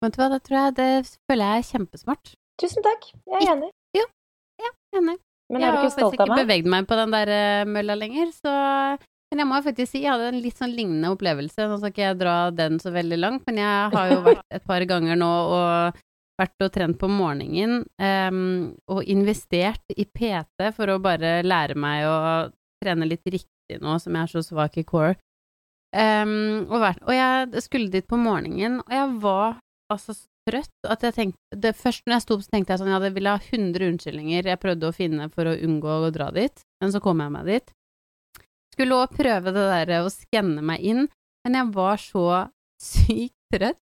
Vet 0.01 0.15
du 0.15 0.21
hva, 0.21 0.29
det 0.33 0.41
tror 0.45 0.57
jeg 0.57 0.75
Det 0.79 0.89
føler 1.29 1.51
jeg 1.51 1.61
er 1.61 1.69
kjempesmart. 1.69 2.33
Tusen 2.61 2.85
takk, 2.85 3.11
jeg 3.29 3.41
er 3.41 3.53
enig. 3.55 3.71
Enig. 4.91 5.17
Men 5.51 5.63
jeg 5.63 5.69
er 5.69 5.73
du 5.73 5.77
har 5.77 5.85
ikke 5.85 5.93
stolt 5.93 6.03
faktisk 6.11 6.21
av 6.21 6.27
ikke 6.27 6.35
meg? 6.35 6.43
beveget 6.45 6.69
meg 6.73 6.87
på 6.89 6.97
den 6.99 7.13
der 7.15 7.31
eh, 7.35 7.63
mølla 7.67 7.95
lenger, 7.97 8.31
så 8.35 8.53
Men 9.31 9.39
jeg 9.39 9.47
må 9.47 9.59
faktisk 9.63 9.93
si 9.93 10.01
jeg 10.03 10.11
hadde 10.11 10.31
en 10.33 10.41
litt 10.43 10.57
sånn 10.59 10.73
lignende 10.75 11.11
opplevelse. 11.13 11.63
Nå 11.69 11.77
skal 11.79 11.93
ikke 11.93 12.03
jeg 12.03 12.17
dra 12.19 12.35
den 12.51 12.81
så 12.83 12.91
veldig 12.91 13.19
langt, 13.21 13.45
men 13.47 13.61
jeg 13.61 13.93
har 13.93 14.09
jo 14.11 14.17
vært 14.27 14.57
et 14.57 14.65
par 14.67 14.83
ganger 14.89 15.19
nå 15.19 15.29
og 15.29 16.01
vært 16.39 16.65
og 16.65 16.71
trent 16.73 16.99
på 17.01 17.09
morgenen 17.11 17.83
um, 18.01 18.71
og 18.91 19.03
investert 19.09 19.93
i 19.95 20.05
PT 20.07 20.71
for 20.77 20.91
å 20.91 21.01
bare 21.03 21.41
lære 21.45 21.77
meg 21.79 22.07
å 22.07 22.15
trene 22.81 23.09
litt 23.09 23.25
riktig 23.27 23.79
nå 23.81 23.97
som 24.01 24.15
jeg 24.15 24.27
er 24.27 24.31
så 24.31 24.43
svak 24.45 24.79
i 24.81 24.85
core. 24.87 25.15
Um, 25.91 26.69
og, 26.69 26.77
vært, 26.81 27.01
og 27.03 27.15
jeg 27.15 27.63
skulle 27.65 27.91
dit 27.91 28.07
på 28.07 28.19
morgenen, 28.19 28.79
og 28.85 28.93
jeg 28.95 29.15
var 29.23 29.57
altså 29.91 30.15
så 30.15 30.27
trøtt 30.47 30.87
at 30.89 31.03
jeg 31.05 31.13
tenkte 31.13 31.59
det, 31.61 31.73
Først 31.77 32.07
når 32.07 32.15
jeg 32.15 32.23
sto 32.23 32.37
opp, 32.37 32.45
så 32.45 32.53
tenkte 32.55 32.73
jeg 32.73 32.81
sånn 32.81 32.93
ja, 32.93 33.01
det 33.03 33.11
ville 33.13 33.35
ha 33.35 33.41
100 33.41 33.91
unnskyldninger 33.91 34.49
jeg 34.49 34.61
prøvde 34.61 34.89
å 34.89 34.95
finne 34.95 35.27
for 35.33 35.51
å 35.51 35.57
unngå 35.67 35.99
å 36.07 36.09
dra 36.15 36.31
dit, 36.33 36.63
men 36.81 36.93
så 36.93 37.01
kom 37.03 37.21
jeg 37.21 37.35
meg 37.35 37.51
dit. 37.51 37.75
Skulle 38.73 39.03
òg 39.03 39.13
prøve 39.19 39.53
det 39.53 39.67
derre 39.67 40.01
å 40.05 40.09
skanne 40.13 40.63
meg 40.65 40.81
inn, 40.81 41.05
men 41.45 41.59
jeg 41.59 41.73
var 41.75 42.01
så 42.01 42.25
sykt 42.81 43.37
trøtt 43.53 43.81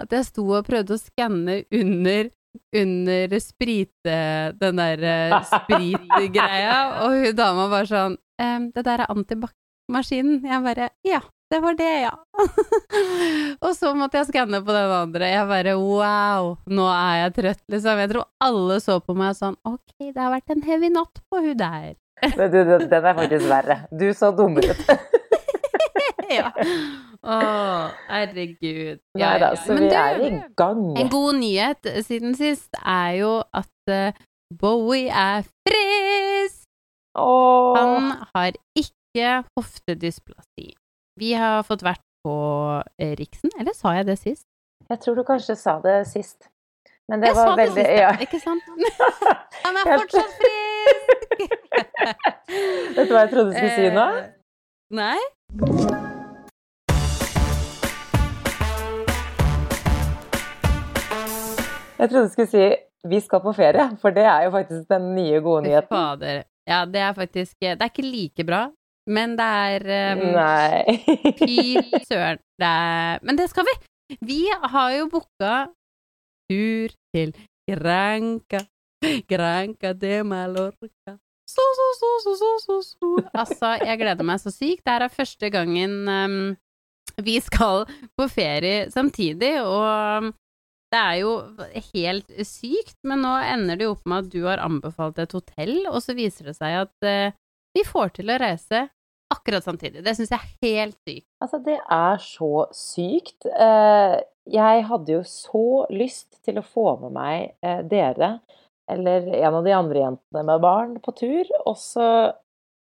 at 0.00 0.14
jeg 0.14 0.28
sto 0.28 0.46
og 0.50 0.66
prøvde 0.68 0.96
å 0.96 1.02
skanne 1.02 1.62
under 1.72 2.30
under 2.76 3.40
sprite... 3.40 4.16
Den 4.60 4.80
der 4.80 5.04
eh, 5.08 5.36
spritgreia, 5.48 6.78
og 7.04 7.14
hun 7.16 7.36
dama 7.36 7.68
var 7.72 7.88
sånn 7.88 8.16
ehm, 8.42 8.70
Det 8.74 8.84
der 8.86 9.04
er 9.04 9.12
antibac-maskinen. 9.12 10.42
Jeg 10.48 10.64
bare 10.66 10.90
Ja, 11.06 11.22
det 11.52 11.60
var 11.64 11.76
det, 11.76 11.92
ja. 12.06 12.12
og 13.64 13.72
så 13.76 13.92
måtte 13.96 14.20
jeg 14.20 14.30
skanne 14.30 14.62
på 14.64 14.76
den 14.76 14.94
andre. 14.98 15.32
Jeg 15.32 15.48
bare 15.50 15.74
wow, 15.80 16.54
nå 16.68 16.86
er 16.92 17.16
jeg 17.22 17.34
trøtt, 17.40 17.64
liksom. 17.74 18.04
Jeg 18.04 18.12
tror 18.14 18.28
alle 18.40 18.78
så 18.84 19.00
på 19.04 19.16
meg 19.18 19.36
sånn 19.38 19.58
Ok, 19.68 19.96
det 19.98 20.20
har 20.20 20.32
vært 20.32 20.54
en 20.54 20.64
heavy 20.68 20.92
natt 20.92 21.24
på 21.28 21.42
hun 21.44 21.58
der. 21.60 21.92
Men 22.22 22.52
du, 22.52 22.60
den 22.62 22.86
den 22.88 23.10
er 23.10 23.18
faktisk 23.18 23.50
verre. 23.50 23.82
Du 23.90 24.06
så 24.14 24.30
dummere 24.36 24.76
ut. 24.76 25.10
ja. 26.38 26.50
Å, 27.22 27.36
herregud. 28.08 29.00
Nei 29.18 29.32
da, 29.38 29.52
ja. 29.52 29.56
så 29.62 29.76
Men 29.76 29.84
vi 29.84 29.88
du, 29.90 29.96
er 30.00 30.22
i 30.26 30.30
gang. 30.58 30.84
En 30.98 31.10
god 31.12 31.38
nyhet 31.38 31.90
siden 32.06 32.34
sist 32.38 32.78
er 32.82 33.18
jo 33.20 33.34
at 33.54 33.92
uh, 33.92 34.22
Bowie 34.58 35.08
er 35.08 35.46
frisk! 35.68 36.66
Åh. 37.18 37.76
Han 37.78 38.12
har 38.34 38.56
ikke 38.78 39.42
hoftedysplasi. 39.56 40.72
Vi 41.20 41.32
har 41.36 41.62
fått 41.68 41.84
vært 41.84 42.02
på 42.24 42.34
eh, 42.98 43.14
Riksen, 43.18 43.50
eller 43.60 43.76
sa 43.76 43.94
jeg 43.98 44.06
det 44.08 44.18
sist? 44.18 44.46
Jeg 44.90 45.00
tror 45.00 45.14
du 45.14 45.24
kanskje 45.26 45.56
sa 45.56 45.78
det 45.84 46.06
sist. 46.10 46.48
Men 47.08 47.20
det 47.20 47.32
jeg 47.32 47.36
var 47.36 47.48
sa 47.48 47.56
det 47.56 47.62
veldig 47.62 47.84
sist, 47.84 47.90
ja. 47.90 48.10
ja. 48.10 48.12
ikke 48.20 48.40
sant? 48.40 48.62
Han 49.64 49.80
er 49.80 49.90
fortsatt 49.92 50.38
frisk! 50.42 51.18
Vet 52.96 53.08
du 53.08 53.14
hva 53.14 53.26
jeg 53.26 53.34
trodde 53.34 53.50
du 53.50 53.58
skulle 53.58 53.74
si 53.76 53.92
nå? 53.94 54.06
Eh, 54.22 54.32
Nei? 54.92 56.00
Jeg 62.02 62.10
trodde 62.10 62.26
du 62.26 62.32
skulle 62.32 62.50
si 62.50 62.64
'vi 63.06 63.18
skal 63.22 63.40
på 63.42 63.52
ferie', 63.54 63.96
for 64.02 64.10
det 64.10 64.24
er 64.26 64.44
jo 64.44 64.50
faktisk 64.50 64.88
den 64.90 65.14
nye, 65.14 65.40
gode 65.40 65.62
nyheten. 65.66 65.88
fader. 65.88 66.42
Ja, 66.66 66.84
det 66.84 67.00
er 67.00 67.12
faktisk 67.12 67.60
Det 67.60 67.82
er 67.82 67.90
ikke 67.90 68.02
like 68.02 68.44
bra, 68.46 68.70
men 69.06 69.36
det 69.38 69.46
er 69.46 70.14
um, 70.14 70.24
Nei. 70.34 70.98
Fy 71.38 71.78
søren. 72.10 72.38
Det 72.58 72.66
er 72.68 73.18
Men 73.22 73.38
det 73.38 73.50
skal 73.50 73.64
vi! 73.64 73.74
Vi 74.20 74.42
har 74.50 74.90
jo 74.98 75.08
booka 75.08 75.66
tur 76.50 76.88
til 77.14 77.34
Granca. 77.70 78.66
Granca 79.28 79.92
de 79.92 80.22
Mallorca. 80.24 81.16
Så, 81.48 81.62
så, 81.78 82.82
så. 82.82 83.28
Altså, 83.34 83.78
jeg 83.86 83.98
gleder 83.98 84.24
meg 84.24 84.40
så 84.40 84.50
sykt. 84.50 84.84
Det 84.84 84.92
her 84.92 85.02
er 85.02 85.08
første 85.08 85.50
gangen 85.50 86.08
um, 86.08 86.56
vi 87.22 87.40
skal 87.40 87.86
på 88.18 88.28
ferie 88.28 88.90
samtidig, 88.90 89.62
og 89.62 90.32
det 90.92 91.00
er 91.00 91.18
jo 91.22 91.30
helt 91.92 92.32
sykt, 92.46 92.98
men 93.08 93.22
nå 93.24 93.32
ender 93.48 93.78
det 93.80 93.86
jo 93.86 93.94
opp 93.94 94.04
med 94.08 94.26
at 94.26 94.32
du 94.34 94.42
har 94.44 94.60
anbefalt 94.64 95.20
et 95.22 95.32
hotell, 95.32 95.78
og 95.88 96.00
så 96.04 96.14
viser 96.18 96.50
det 96.50 96.56
seg 96.58 96.82
at 96.84 97.06
eh, 97.08 97.32
vi 97.72 97.84
får 97.88 98.12
til 98.18 98.32
å 98.32 98.36
reise 98.42 98.82
akkurat 99.32 99.64
samtidig. 99.64 100.02
Det 100.04 100.12
syns 100.18 100.34
jeg 100.34 100.42
er 100.42 100.66
helt 100.68 100.98
sykt. 101.08 101.26
Altså, 101.40 101.62
det 101.64 101.78
er 101.80 102.20
så 102.20 102.50
sykt. 102.76 103.48
Eh, 103.48 104.18
Jeg 104.52 104.84
hadde 104.88 105.12
jo 105.14 105.22
så 105.24 105.64
lyst 105.94 106.40
til 106.44 106.56
å 106.58 106.64
få 106.66 106.96
med 107.04 107.14
meg 107.14 107.52
eh, 107.62 107.80
dere 107.86 108.34
eller 108.90 109.28
en 109.38 109.54
av 109.54 109.64
de 109.64 109.72
andre 109.72 110.00
jentene 110.02 110.42
med 110.44 110.60
barn 110.60 110.96
på 111.00 111.14
tur, 111.16 111.48
og 111.62 111.76
så 111.78 112.06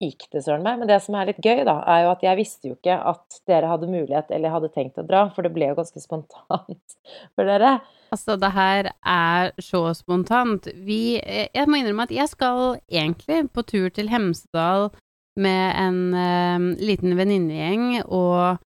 gikk 0.03 0.27
det 0.33 0.43
søren 0.45 0.65
meg. 0.67 0.81
Men 0.81 0.91
det 0.91 0.99
som 1.05 1.17
er 1.17 1.31
litt 1.31 1.41
gøy, 1.43 1.63
da, 1.67 1.79
er 1.89 2.05
jo 2.05 2.13
at 2.13 2.25
jeg 2.27 2.39
visste 2.39 2.71
jo 2.71 2.77
ikke 2.77 2.97
at 3.13 3.39
dere 3.49 3.71
hadde 3.71 3.91
mulighet 3.91 4.33
eller 4.35 4.55
hadde 4.55 4.73
tenkt 4.75 5.01
å 5.01 5.07
dra, 5.07 5.27
for 5.35 5.47
det 5.47 5.53
ble 5.55 5.71
jo 5.71 5.79
ganske 5.79 6.03
spontant 6.03 6.97
for 7.35 7.49
dere. 7.49 7.79
Altså, 8.15 8.37
det 8.41 8.53
her 8.55 8.91
er 9.03 9.51
så 9.63 9.83
spontant. 9.99 10.69
Vi 10.87 11.19
Jeg 11.19 11.67
må 11.67 11.81
innrømme 11.81 12.07
at 12.07 12.15
jeg 12.15 12.31
skal 12.31 12.79
egentlig 12.87 13.47
på 13.55 13.67
tur 13.67 13.91
til 13.95 14.13
Hemsedal 14.13 14.91
med 15.37 15.67
en 15.77 15.99
uh, 16.17 16.71
liten 16.81 17.13
venninnegjeng, 17.19 18.07
og 18.07 18.63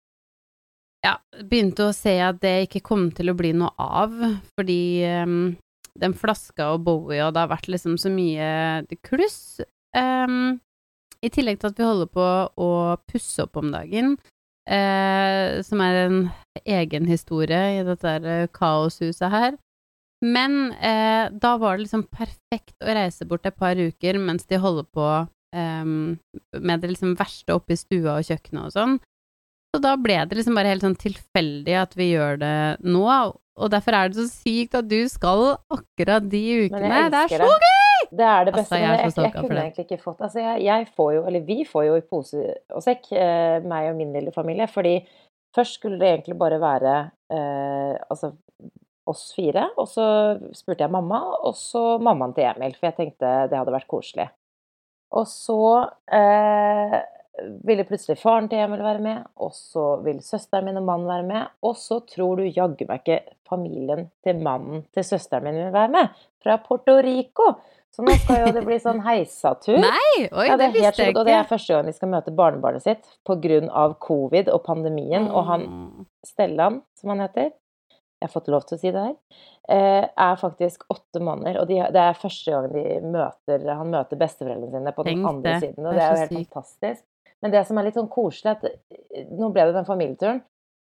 ja, 1.07 1.15
begynte 1.45 1.87
å 1.87 1.95
se 1.95 2.17
at 2.25 2.41
det 2.43 2.57
ikke 2.67 2.83
kom 2.89 3.07
til 3.15 3.31
å 3.31 3.37
bli 3.39 3.53
noe 3.55 3.71
av, 3.79 4.17
fordi 4.59 5.07
um, 5.23 5.55
den 5.97 6.17
flaska 6.17 6.73
og 6.75 6.83
Bowie, 6.89 7.23
og 7.23 7.37
det 7.37 7.45
har 7.45 7.53
vært 7.53 7.71
liksom 7.71 7.95
så 8.01 8.11
mye 8.13 8.83
kluss. 9.07 9.61
Um, 9.97 10.59
I 11.27 11.33
tillegg 11.33 11.61
til 11.61 11.73
at 11.73 11.79
vi 11.81 11.87
holder 11.87 12.11
på 12.13 12.25
å 12.63 12.71
pusse 13.11 13.43
opp 13.43 13.59
om 13.59 13.73
dagen, 13.75 14.17
eh, 14.69 15.63
som 15.67 15.83
er 15.83 16.03
en 16.05 16.19
egen 16.63 17.09
historie 17.11 17.81
i 17.81 17.87
dette 17.87 18.37
kaoshuset 18.57 19.33
her. 19.33 19.57
Men 20.25 20.73
eh, 20.81 21.29
da 21.33 21.57
var 21.61 21.77
det 21.77 21.87
liksom 21.87 22.07
perfekt 22.09 22.77
å 22.81 22.95
reise 22.97 23.27
bort 23.29 23.47
et 23.49 23.57
par 23.59 23.77
uker 23.77 24.17
mens 24.23 24.49
de 24.49 24.61
holder 24.61 24.87
på 24.97 25.09
eh, 25.55 25.85
med 25.85 26.81
det 26.83 26.93
liksom 26.95 27.17
verste 27.19 27.57
oppe 27.57 27.77
i 27.77 27.81
stua 27.81 28.17
og 28.17 28.31
kjøkkenet 28.31 28.63
og 28.71 28.75
sånn. 28.77 28.97
Så 29.75 29.83
da 29.85 29.93
ble 30.01 30.17
det 30.25 30.39
liksom 30.39 30.57
bare 30.57 30.73
helt 30.73 30.87
sånn 30.87 30.97
tilfeldig 30.97 31.75
at 31.77 31.99
vi 31.99 32.13
gjør 32.15 32.39
det 32.41 32.57
nå, 32.87 33.05
og 33.57 33.73
derfor 33.73 33.99
er 33.99 34.09
det 34.09 34.23
så 34.23 34.29
sykt 34.31 34.79
at 34.79 34.89
du 34.89 35.03
skal 35.13 35.59
akkurat 35.73 36.25
de 36.33 36.45
ukene. 36.65 37.03
Det 37.13 37.25
er 37.27 37.35
så 37.45 37.51
gøy! 37.51 37.76
Det 38.11 38.27
er 38.27 38.47
det 38.47 38.55
beste. 38.55 38.77
Altså, 38.77 38.79
jeg, 38.81 38.99
jeg, 39.03 39.15
jeg, 39.25 39.33
kunne 39.37 39.63
egentlig 39.63 39.85
ikke 39.87 40.03
fått 40.03 40.21
Altså, 40.25 40.41
jeg, 40.43 40.65
jeg, 40.67 40.89
får 40.97 41.13
jo, 41.17 41.23
eller 41.29 41.47
vi 41.47 41.59
får 41.69 41.87
jo 41.89 41.99
i 41.99 42.05
pose 42.07 42.49
og 42.71 42.85
sekk, 42.85 43.11
eh, 43.17 43.59
meg 43.67 43.91
og 43.91 43.99
min 44.01 44.13
lille 44.17 44.35
familie, 44.35 44.69
fordi 44.71 44.99
først 45.57 45.79
skulle 45.79 46.01
det 46.01 46.11
egentlig 46.11 46.39
bare 46.39 46.61
være 46.63 46.97
eh, 47.33 47.95
altså 48.11 48.33
oss 49.07 49.29
fire, 49.37 49.69
og 49.79 49.87
så 49.89 50.07
spurte 50.57 50.83
jeg 50.83 50.93
mamma, 50.93 51.21
og 51.47 51.55
så 51.59 51.97
mammaen 52.03 52.35
til 52.35 52.49
Emil, 52.49 52.75
for 52.75 52.91
jeg 52.91 52.97
tenkte 52.97 53.35
det 53.51 53.59
hadde 53.59 53.75
vært 53.75 53.91
koselig. 53.91 54.27
Og 55.15 55.29
så 55.31 55.61
eh, 56.13 56.97
ville 57.67 57.87
plutselig 57.87 58.19
faren 58.19 58.49
til 58.51 58.65
Emil 58.65 58.83
være 58.83 59.03
med, 59.05 59.29
og 59.43 59.53
så 59.55 59.87
vil 60.05 60.19
søsteren 60.25 60.67
min 60.67 60.81
og 60.81 60.87
mannen 60.89 61.11
være 61.11 61.27
med, 61.29 61.55
og 61.67 61.77
så 61.79 62.01
tror 62.09 62.41
du 62.41 62.49
jaggu 62.49 62.87
meg 62.89 63.03
ikke 63.03 63.37
familien 63.49 64.09
til 64.27 64.43
mannen 64.43 64.85
til 64.95 65.07
søsteren 65.07 65.47
min 65.47 65.61
vil 65.61 65.75
være 65.75 65.93
med, 65.95 66.23
fra 66.43 66.59
Porto 66.67 66.99
Rico. 67.05 67.53
Så 67.97 68.05
nå 68.05 68.13
skal 68.21 68.43
jo 68.43 68.49
det 68.53 68.63
bli 68.67 68.77
sånn 68.77 68.99
heisatur. 69.07 69.79
Nei, 69.81 70.27
oi, 70.29 70.47
ja, 70.51 70.59
det, 70.61 70.67
det 70.67 70.73
visste 70.75 71.01
jeg 71.01 71.15
ikke. 71.15 71.23
Og 71.23 71.29
det 71.31 71.37
er 71.39 71.47
første 71.49 71.73
gang 71.73 71.87
de 71.89 71.95
skal 71.97 72.11
møte 72.13 72.35
barnebarnet 72.37 72.85
sitt 72.85 73.07
pga. 73.25 73.87
covid 74.05 74.51
og 74.53 74.61
pandemien. 74.67 75.31
Og 75.33 75.47
han 75.49 75.65
Stellan, 76.27 76.83
som 77.01 77.15
han 77.15 77.25
heter, 77.25 77.55
jeg 78.21 78.29
har 78.29 78.33
fått 78.33 78.51
lov 78.53 78.67
til 78.69 78.77
å 78.77 78.81
si 78.83 78.93
det 78.93 79.01
her, 79.01 79.15
eh, 79.73 80.05
er 80.09 80.41
faktisk 80.41 80.85
åtte 80.93 81.23
måneder. 81.25 81.63
Og 81.63 81.71
de, 81.73 81.81
det 81.93 82.03
er 82.03 82.21
første 82.21 82.53
gang 82.53 82.69
de 82.75 82.85
møter, 83.01 83.65
han 83.81 83.93
møter 83.93 84.21
besteforeldrene 84.21 84.77
sine 84.77 84.93
på 84.97 85.05
den 85.07 85.17
Tenk 85.17 85.31
andre 85.33 85.55
det. 85.55 85.59
siden. 85.65 85.87
Og 85.87 85.97
det 85.97 86.05
er 86.05 86.13
jo 86.13 86.21
helt 86.27 86.37
fantastisk. 86.37 87.05
Men 87.45 87.53
det 87.53 87.65
som 87.69 87.79
er 87.79 87.89
litt 87.89 87.97
sånn 87.97 88.13
koselig, 88.13 88.57
at 88.57 89.33
nå 89.37 89.51
ble 89.53 89.67
det 89.69 89.77
den 89.77 89.89
familieturen, 89.89 90.45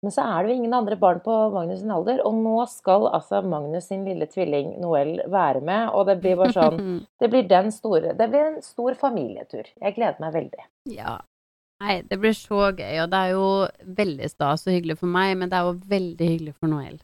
men 0.05 0.13
så 0.13 0.25
er 0.29 0.45
det 0.45 0.53
jo 0.53 0.57
ingen 0.61 0.75
andre 0.77 0.97
barn 1.01 1.23
på 1.25 1.35
Magnus 1.55 1.81
sin 1.81 1.93
alder, 1.95 2.21
og 2.27 2.37
nå 2.39 2.57
skal 2.71 3.09
altså 3.17 3.41
Magnus 3.43 3.89
sin 3.91 4.05
lille 4.07 4.29
tvilling 4.31 4.75
Noel 4.83 5.23
være 5.33 5.63
med, 5.65 5.89
og 5.97 6.07
det 6.11 6.19
blir 6.23 6.37
bare 6.39 6.55
sånn 6.55 7.01
Det 7.21 7.31
blir 7.33 7.49
den 7.49 7.73
store 7.75 8.13
Det 8.19 8.29
blir 8.33 8.51
en 8.51 8.61
stor 8.65 8.99
familietur. 9.01 9.73
Jeg 9.81 9.97
gleder 9.97 10.21
meg 10.23 10.37
veldig. 10.37 10.69
Ja. 10.93 11.17
Nei, 11.83 11.99
det 12.09 12.17
blir 12.21 12.33
så 12.37 12.71
gøy, 12.71 13.03
og 13.03 13.11
det 13.13 13.19
er 13.19 13.33
jo 13.35 13.49
veldig 13.99 14.31
stas 14.33 14.65
og 14.65 14.73
hyggelig 14.73 14.97
for 15.01 15.13
meg, 15.13 15.35
men 15.41 15.53
det 15.53 15.59
er 15.59 15.67
jo 15.67 15.75
veldig 15.91 16.31
hyggelig 16.31 16.55
for 16.57 16.73
Noel. 16.73 17.01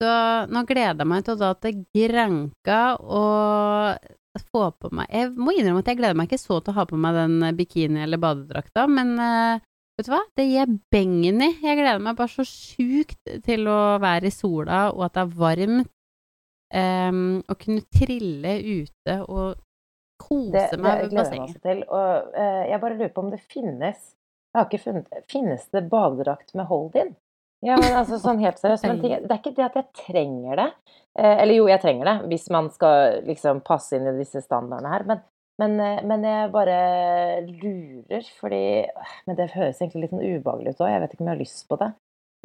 Så 0.00 0.14
nå 0.48 0.64
gleder 0.68 1.02
jeg 1.04 1.10
meg 1.12 1.26
til 1.26 1.36
å 1.36 1.40
dra 1.42 1.50
til 1.60 1.82
granka 1.92 2.80
og 3.04 4.16
få 4.50 4.70
på 4.78 4.88
meg 4.94 5.10
Jeg 5.10 5.32
må 5.34 5.52
innrømme 5.52 5.82
at 5.82 5.90
jeg 5.90 5.98
gleder 5.98 6.16
meg 6.16 6.30
ikke 6.30 6.40
så 6.40 6.60
til 6.62 6.72
å 6.72 6.78
ha 6.78 6.84
på 6.88 6.98
meg 7.00 7.16
den 7.18 7.42
eh, 7.42 7.56
bikini- 7.56 8.04
eller 8.04 8.20
badedrakta, 8.22 8.86
men 8.88 9.12
uh, 9.18 9.62
vet 10.00 10.10
du 10.10 10.14
hva, 10.14 10.22
det 10.38 10.46
gir 10.48 10.58
jeg 10.58 10.76
bengen 10.92 11.42
i. 11.44 11.50
Jeg 11.62 11.78
gleder 11.78 12.02
meg 12.02 12.18
bare 12.18 12.32
så 12.32 12.46
sjukt 12.48 13.32
til 13.46 13.70
å 13.70 13.80
være 14.02 14.30
i 14.30 14.34
sola, 14.34 14.86
og 14.94 15.06
at 15.08 15.16
det 15.18 15.24
er 15.24 15.34
varmt. 15.44 15.90
Um, 16.70 17.40
å 17.50 17.56
kunne 17.58 17.82
trille 17.90 18.52
ute 18.62 19.14
og 19.26 19.56
kose 20.22 20.52
det, 20.54 20.78
meg 20.78 21.00
ved 21.00 21.16
bassenget. 21.18 21.56
Det 21.56 21.64
gleder 21.64 21.72
jeg 21.72 21.80
meg 21.80 21.88
Og 21.90 22.36
uh, 22.36 22.60
jeg 22.70 22.78
bare 22.84 22.98
lurer 23.00 23.10
på 23.10 23.24
om 23.24 23.32
det 23.32 23.40
finnes 23.42 24.04
Jeg 24.04 24.54
har 24.54 24.68
ikke 24.68 24.82
funnet 24.84 25.24
Finnes 25.32 25.64
det 25.74 25.82
badedrakt 25.90 26.54
med 26.54 26.68
hold-in? 26.70 27.10
Ja, 27.66 27.76
men 27.76 27.96
altså 27.96 28.18
sånn 28.22 28.40
helt 28.42 28.60
seriøst. 28.60 28.86
Men 28.88 29.02
det 29.02 29.18
er 29.18 29.40
ikke 29.40 29.56
det 29.56 29.66
at 29.66 29.80
jeg 29.80 30.04
trenger 30.04 30.62
det. 30.62 30.68
Eh, 31.18 31.34
eller 31.42 31.58
jo, 31.58 31.66
jeg 31.68 31.82
trenger 31.82 32.08
det 32.08 32.16
hvis 32.30 32.46
man 32.54 32.70
skal 32.72 33.20
liksom 33.26 33.60
passe 33.66 33.98
inn 33.98 34.08
i 34.08 34.16
disse 34.20 34.42
standardene 34.44 34.94
her. 34.94 35.06
Men, 35.08 35.24
men, 35.60 35.76
eh, 35.80 36.02
men 36.08 36.24
jeg 36.24 36.52
bare 36.54 36.76
lurer, 37.46 38.26
fordi 38.40 38.62
Men 39.26 39.36
det 39.36 39.50
høres 39.54 39.80
egentlig 39.80 40.06
litt 40.06 40.14
sånn 40.14 40.24
ubehagelig 40.24 40.74
ut 40.74 40.84
òg. 40.84 40.92
Jeg 40.94 41.02
vet 41.02 41.14
ikke 41.14 41.24
om 41.24 41.30
jeg 41.30 41.36
har 41.36 41.42
lyst 41.44 41.66
på 41.68 41.80
det. 41.80 41.90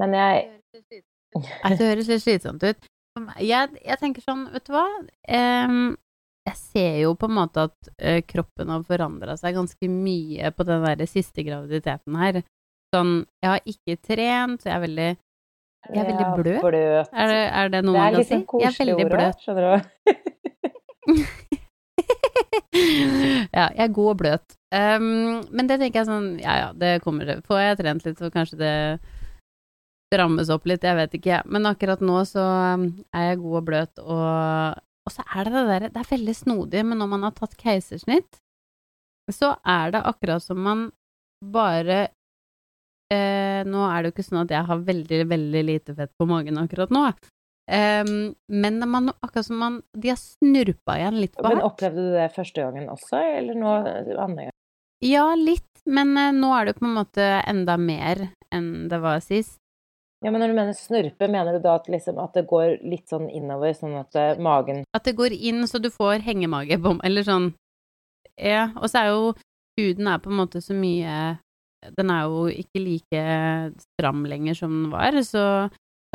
Men 0.01 0.17
jeg 0.19 1.03
Det 1.79 1.89
høres 1.89 2.11
litt 2.11 2.23
slitsomt 2.23 2.63
ut. 2.63 2.89
Jeg, 3.39 3.77
jeg, 3.79 3.97
tenker 3.99 4.23
sånn, 4.23 4.43
vet 4.51 4.65
du 4.67 4.73
hva 4.75 4.83
Jeg 5.27 6.57
ser 6.59 6.97
jo 6.99 7.13
på 7.19 7.29
en 7.29 7.37
måte 7.37 7.63
at 7.69 7.89
uh, 7.95 8.19
kroppen 8.27 8.71
har 8.71 8.83
forandra 8.87 9.37
seg 9.39 9.55
ganske 9.55 9.87
mye 9.89 10.51
på 10.51 10.65
den 10.67 10.83
der 10.83 11.07
siste 11.07 11.45
graviditeten 11.47 12.17
her. 12.19 12.41
Sånn, 12.93 13.13
jeg 13.43 13.51
har 13.51 13.71
ikke 13.71 13.97
trent, 14.03 14.61
så 14.61 14.69
jeg 14.69 14.75
er 14.75 14.83
veldig 14.83 15.09
jeg 15.85 16.01
er 16.01 16.07
veldig 16.09 16.27
bløt. 16.35 16.61
bløt. 16.61 17.09
Er, 17.13 17.31
det, 17.31 17.41
er, 17.47 17.71
det, 17.73 17.81
noe 17.85 17.97
man 17.97 18.15
kan 18.15 18.27
si? 18.27 18.39
Jeg 18.61 18.71
er 18.71 18.77
veldig 18.79 19.09
bløt. 19.11 19.43
skjønner 19.43 19.65
du. 19.65 19.75
ja, 23.57 23.67
jeg 23.69 23.83
er 23.87 23.93
god 23.95 24.11
og 24.13 24.17
bløt. 24.21 24.55
Um, 24.75 25.43
men 25.55 25.69
det 25.69 25.77
tenker 25.79 26.01
jeg 26.01 26.09
sånn 26.09 26.25
Ja 26.41 26.55
ja, 26.59 26.71
det 26.75 26.97
kommer 27.05 27.27
det. 27.29 27.37
Får 27.47 27.61
jeg 27.61 27.77
trent 27.79 28.07
litt, 28.07 28.19
så 28.19 28.31
kanskje 28.33 28.59
det 28.59 28.73
rammes 30.15 30.51
opp 30.53 30.67
litt, 30.69 30.85
jeg 30.85 30.97
vet 30.97 31.15
ikke. 31.17 31.41
Men 31.51 31.69
akkurat 31.69 32.03
nå 32.03 32.21
så 32.29 32.43
er 32.45 33.29
jeg 33.29 33.41
god 33.43 33.59
og 33.59 33.67
bløt, 33.69 34.03
og, 34.03 34.81
og 35.05 35.13
så 35.13 35.25
er 35.25 35.47
det 35.47 35.55
det 35.55 35.63
derre 35.69 35.93
Det 35.93 36.03
er 36.03 36.11
veldig 36.13 36.35
snodig, 36.37 36.83
men 36.87 37.01
når 37.01 37.11
man 37.15 37.25
har 37.27 37.35
tatt 37.37 37.57
keisersnitt, 37.59 38.39
så 39.33 39.55
er 39.65 39.95
det 39.95 40.05
akkurat 40.05 40.43
som 40.43 40.59
man 40.61 40.87
bare 41.41 42.07
eh, 43.13 43.61
Nå 43.65 43.85
er 43.89 44.01
det 44.03 44.09
jo 44.09 44.13
ikke 44.15 44.27
sånn 44.27 44.43
at 44.43 44.53
jeg 44.53 44.67
har 44.69 44.83
veldig, 44.85 45.21
veldig 45.31 45.63
lite 45.65 45.95
fett 45.97 46.13
på 46.17 46.27
magen 46.29 46.61
akkurat 46.61 46.93
nå. 46.93 47.07
Um, 47.71 48.35
men 48.47 48.77
man, 48.89 49.09
akkurat 49.25 49.45
som 49.45 49.57
man 49.57 49.79
De 49.97 50.11
har 50.11 50.19
snurpa 50.21 50.99
igjen 50.99 51.15
litt 51.17 51.31
på 51.33 51.47
Men 51.49 51.63
opplevde 51.65 52.03
du 52.03 52.11
det 52.13 52.27
første 52.35 52.61
gangen 52.61 52.91
også, 52.93 53.17
eller 53.39 53.57
nå 53.57 53.71
andre 54.21 54.43
gang? 54.45 54.51
Ja, 55.01 55.31
litt, 55.33 55.81
men 55.89 56.13
uh, 56.13 56.29
nå 56.35 56.51
er 56.53 56.69
det 56.69 56.75
på 56.77 56.85
en 56.85 56.93
måte 56.93 57.25
enda 57.41 57.79
mer 57.81 58.27
enn 58.53 58.85
det 58.91 58.99
var 59.01 59.23
sist. 59.25 59.57
Ja, 60.21 60.29
men 60.29 60.43
når 60.43 60.53
du 60.53 60.57
mener 60.59 60.77
snurpe, 60.77 61.27
mener 61.29 61.57
du 61.57 61.63
da 61.63 61.75
at, 61.79 61.89
liksom, 61.89 62.21
at 62.21 62.37
det 62.37 62.45
går 62.49 62.77
litt 62.85 63.09
sånn 63.09 63.25
innover, 63.33 63.73
sånn 63.77 63.97
at 63.99 64.13
uh, 64.13 64.37
magen 64.41 64.83
At 64.93 65.09
det 65.09 65.15
går 65.17 65.33
inn 65.33 65.65
så 65.69 65.81
du 65.81 65.89
får 65.93 66.21
hengemage 66.25 66.77
på 66.81 66.95
Eller 67.05 67.25
sånn 67.25 67.49
Ja, 68.37 68.69
og 68.77 68.87
så 68.93 69.01
er 69.01 69.11
jo 69.11 69.33
huden 69.79 70.07
er 70.07 70.21
på 70.21 70.31
en 70.31 70.39
måte 70.39 70.61
så 70.63 70.77
mye 70.77 71.35
den 71.93 72.09
er 72.09 72.25
jo 72.25 72.45
ikke 72.49 72.81
like 72.81 73.25
stram 73.83 74.23
lenger 74.25 74.57
som 74.57 74.71
den 74.73 74.93
var, 74.93 75.17
så 75.21 75.43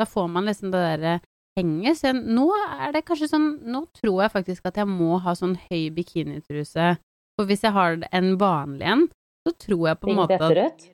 da 0.01 0.07
får 0.09 0.27
man 0.33 0.49
liksom 0.49 0.73
det 0.73 0.81
derre 0.83 1.13
henget. 1.59 1.99
Så 1.99 2.13
nå 2.15 2.47
er 2.55 2.95
det 2.95 3.03
kanskje 3.07 3.31
sånn 3.31 3.49
Nå 3.71 3.85
tror 3.97 4.23
jeg 4.23 4.33
faktisk 4.35 4.69
at 4.69 4.79
jeg 4.81 4.89
må 4.89 5.19
ha 5.23 5.35
sånn 5.37 5.57
høy 5.69 5.89
bikinitruse. 5.95 6.95
For 7.39 7.49
hvis 7.49 7.65
jeg 7.65 7.75
har 7.75 7.99
en 8.11 8.33
vanlig 8.39 8.87
en, 8.93 9.05
så 9.47 9.53
tror 9.65 9.85
jeg 9.89 10.01
på 10.01 10.11
en 10.11 10.19
måte 10.19 10.39
at 10.39 10.87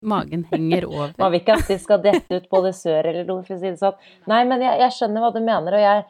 magen 0.00 0.46
henger 0.52 0.86
over. 0.88 1.14
Man 1.20 1.32
vil 1.34 1.42
ikke 1.42 1.58
at 1.58 1.70
de 1.70 1.78
skal 1.80 2.02
dette 2.04 2.40
ut 2.40 2.48
både 2.52 2.72
sør 2.76 3.10
eller 3.10 3.28
nord, 3.28 3.46
for 3.48 3.56
å 3.56 3.60
si 3.60 3.68
det 3.68 3.80
sånn. 3.80 4.10
Nei, 4.30 4.42
men 4.48 4.62
jeg, 4.64 4.80
jeg 4.84 4.96
skjønner 4.96 5.24
hva 5.24 5.32
du 5.34 5.40
mener, 5.42 5.76
og 5.76 5.84
jeg 5.84 6.04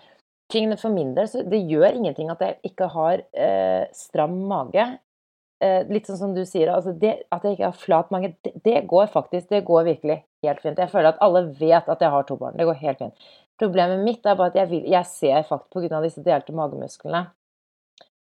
for 0.80 0.90
min 0.90 1.14
del, 1.14 1.28
så 1.30 1.44
det 1.46 1.60
gjør 1.70 1.94
ingenting 1.94 2.30
at 2.32 2.40
jeg 2.42 2.56
ikke 2.72 2.88
har 2.90 3.20
eh, 3.38 3.84
stram 3.94 4.32
mage 4.50 4.82
eh, 5.62 5.84
litt 5.86 6.08
sånn 6.08 6.18
som 6.18 6.32
du 6.34 6.42
sier, 6.48 6.72
altså 6.74 6.90
det, 6.90 7.12
at 7.30 7.44
jeg 7.44 7.54
ikke 7.54 7.68
har 7.68 7.78
flat 7.78 8.10
mage, 8.10 8.32
det, 8.42 8.56
det, 8.64 8.80
går 8.90 9.12
faktisk 9.12 9.48
Det 9.48 9.62
går 9.64 9.84
virkelig 9.84 10.16
helt 10.42 10.60
fint. 10.64 10.78
Jeg 10.78 10.90
føler 10.90 11.12
at 11.12 11.22
alle 11.22 11.44
vet 11.54 11.88
at 11.88 12.00
jeg 12.02 12.10
har 12.10 12.26
to 12.26 12.36
barn. 12.40 12.56
Det 12.58 12.66
går 12.66 12.80
helt 12.82 12.98
fint. 12.98 13.30
Problemet 13.60 14.00
mitt 14.04 14.24
er 14.24 14.38
bare 14.38 14.54
at 14.54 14.56
jeg, 14.56 14.70
vil, 14.70 14.88
jeg 14.88 15.06
ser 15.10 15.44
faktisk 15.48 15.76
pga. 15.76 16.00
disse 16.00 16.24
delte 16.24 16.56
magemusklene 16.56 17.26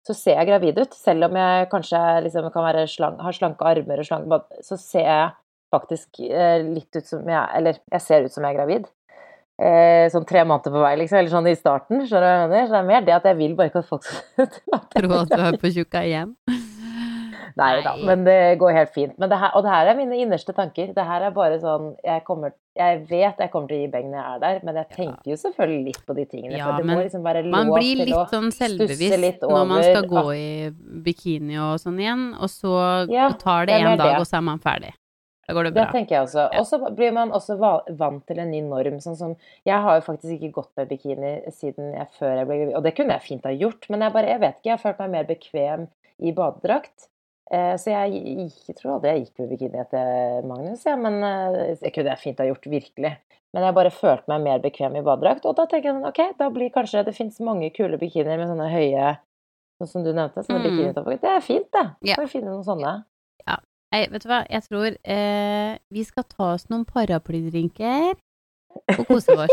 så 0.08 0.16
ser 0.16 0.38
jeg 0.38 0.48
gravid 0.48 0.78
ut. 0.80 0.94
Selv 0.96 1.28
om 1.28 1.36
jeg 1.36 1.68
kanskje 1.72 1.98
liksom 2.24 2.48
kan 2.54 2.78
slank, 2.88 3.20
har 3.24 3.36
slanke 3.36 3.66
armer 3.68 4.00
og 4.00 4.08
slanke 4.08 4.40
Så 4.64 4.78
ser 4.80 5.04
jeg 5.04 5.34
faktisk 5.74 6.22
eh, 6.24 6.62
litt 6.64 6.96
ut 6.96 7.04
som 7.04 7.26
jeg 7.28 7.58
Eller 7.58 7.82
jeg 7.92 8.04
ser 8.04 8.24
ut 8.24 8.32
som 8.32 8.46
jeg 8.46 8.56
er 8.56 8.60
gravid. 8.62 8.88
eh, 9.58 10.06
sånn 10.12 10.24
tre 10.24 10.44
måneder 10.46 10.70
på 10.70 10.80
vei, 10.84 10.94
liksom, 11.00 11.18
eller 11.18 11.32
sånn 11.32 11.50
i 11.50 11.56
starten. 11.58 12.06
Så 12.06 12.22
det 12.22 12.62
er 12.62 12.86
mer 12.86 13.04
det 13.04 13.16
at 13.16 13.26
jeg 13.26 13.40
vil 13.40 13.58
bare 13.58 13.72
ikke 13.72 13.82
at 13.82 13.90
folk 13.90 14.06
skal 14.08 14.82
Tro 14.94 15.14
at 15.18 15.34
du 15.34 15.40
er 15.50 15.60
på 15.64 15.74
tjukka 15.74 16.06
igjen. 16.06 16.36
Nei 17.56 17.80
da, 17.82 17.94
men 17.96 18.24
det 18.26 18.58
går 18.60 18.72
helt 18.76 18.92
fint. 18.94 19.14
Men 19.18 19.30
det 19.30 19.38
her, 19.40 19.50
og 19.56 19.62
det 19.64 19.70
her 19.72 19.86
er 19.92 19.96
mine 19.96 20.18
innerste 20.20 20.52
tanker. 20.52 20.92
Det 20.94 21.04
her 21.08 21.22
er 21.28 21.30
bare 21.30 21.56
sånn 21.62 21.94
Jeg, 22.04 22.22
kommer, 22.26 22.52
jeg 22.76 23.00
vet 23.08 23.38
jeg 23.40 23.50
kommer 23.50 23.68
til 23.68 23.78
å 23.78 23.80
gi 23.80 23.88
beng 23.94 24.10
når 24.10 24.18
jeg 24.20 24.34
er 24.34 24.42
der, 24.44 24.60
men 24.68 24.80
jeg 24.82 24.88
tenker 24.96 25.32
jo 25.32 25.38
selvfølgelig 25.40 25.84
litt 25.88 26.04
på 26.06 26.14
de 26.18 26.24
tingene. 26.28 26.58
Ja, 26.58 26.70
det 26.76 26.86
må 26.86 27.00
liksom 27.00 27.24
være 27.24 27.42
lov 27.46 27.56
Man 27.56 27.72
blir 27.74 28.04
litt 28.04 28.32
sånn 28.34 28.52
selvbevisst 28.54 29.18
litt 29.18 29.42
når 29.42 29.66
man 29.72 29.82
skal 29.82 30.08
gå 30.12 30.24
i 30.36 30.48
bikini 31.08 31.58
og 31.62 31.76
sånn 31.82 31.98
igjen, 32.02 32.32
og 32.38 32.52
så 32.52 32.72
Ja, 33.10 33.30
tar 33.38 33.66
det 33.66 33.80
en 33.80 33.94
dag, 33.96 34.04
det. 34.04 34.16
og 34.20 34.26
så 34.28 34.38
er 34.42 34.48
man 34.52 34.58
ferdig. 34.62 34.94
Da 35.48 35.54
går 35.56 35.64
det 35.64 35.74
Det 35.78 35.84
tenker 35.92 36.14
jeg 36.18 36.22
også. 36.26 36.42
Og 36.60 36.66
så 36.68 36.78
blir 36.92 37.12
man 37.16 37.30
også 37.32 37.56
vant 37.96 38.26
til 38.28 38.38
en 38.38 38.50
ny 38.52 38.60
norm. 38.60 38.98
Sånn 39.00 39.16
som 39.16 39.36
Jeg 39.64 39.80
har 39.80 39.96
jo 39.96 40.02
faktisk 40.04 40.34
ikke 40.36 40.52
gått 40.60 40.72
med 40.76 40.90
bikini 40.90 41.30
siden 41.56 41.94
jeg 41.94 42.06
før 42.18 42.34
jeg 42.36 42.46
ble 42.50 42.58
gravid, 42.58 42.74
og 42.76 42.82
det 42.84 42.94
kunne 42.98 43.16
jeg 43.16 43.24
fint 43.24 43.46
ha 43.48 43.54
gjort, 43.56 43.88
men 43.88 44.04
jeg 44.04 44.12
bare 44.12 44.28
Jeg 44.28 44.40
vet 44.42 44.58
ikke, 44.58 44.68
jeg 44.68 44.76
har 44.76 44.82
følt 44.84 44.98
meg 44.98 45.10
mer 45.16 45.24
bekvem 45.24 45.86
i 46.20 46.32
badedrakt. 46.36 47.08
Eh, 47.50 47.76
Så 47.80 47.90
jeg 47.90 48.12
jeg 48.68 48.76
tror 48.76 48.96
aldri 48.98 49.10
jeg 49.14 49.24
gikk 49.26 49.38
med 49.40 49.48
bikini 49.54 49.80
etter 49.80 50.42
Magnus, 50.46 50.84
ja, 50.84 50.96
men 50.96 51.22
eh, 51.24 51.76
det 51.80 51.92
kunne 51.94 52.10
jeg 52.12 52.18
fint 52.18 52.38
ha 52.38 52.44
gjort, 52.46 52.66
virkelig. 52.68 53.14
Men 53.54 53.64
jeg 53.64 53.74
bare 53.74 53.90
følte 53.90 54.28
meg 54.28 54.42
mer 54.44 54.58
bekvem 54.60 54.96
i 55.00 55.02
badedrakt, 55.02 55.46
og 55.48 55.56
da 55.56 55.64
tenker 55.66 55.88
jeg 55.88 55.96
sånn 55.96 56.08
OK, 56.10 56.36
da 56.38 56.50
blir 56.52 56.68
kanskje 56.70 57.04
Det 57.06 57.14
fins 57.16 57.38
mange 57.40 57.70
kule 57.72 57.96
bikinier 57.96 58.36
med 58.36 58.48
sånne 58.50 58.68
høye 58.70 59.14
Sånn 59.80 59.88
som 59.88 60.02
du 60.04 60.12
nevnte, 60.12 60.42
sånne 60.44 60.58
Mm. 60.58 60.64
bikinitopper. 60.76 61.20
Det 61.22 61.30
er 61.30 61.40
fint, 61.40 61.68
det. 61.72 61.84
Ja. 62.02 62.16
Kan 62.16 62.26
vi 62.26 62.32
finne 62.32 62.50
noen 62.50 62.64
sånne? 62.66 63.04
Nei, 63.90 64.02
vet 64.12 64.20
du 64.20 64.28
hva, 64.28 64.42
jeg 64.50 64.62
tror 64.68 64.96
eh, 65.02 65.78
vi 65.90 66.02
skal 66.04 66.24
ta 66.28 66.52
oss 66.52 66.66
noen 66.68 66.84
paraplydrinker 66.84 68.12
og 68.98 69.04
kose 69.08 69.34
oss. 69.34 69.52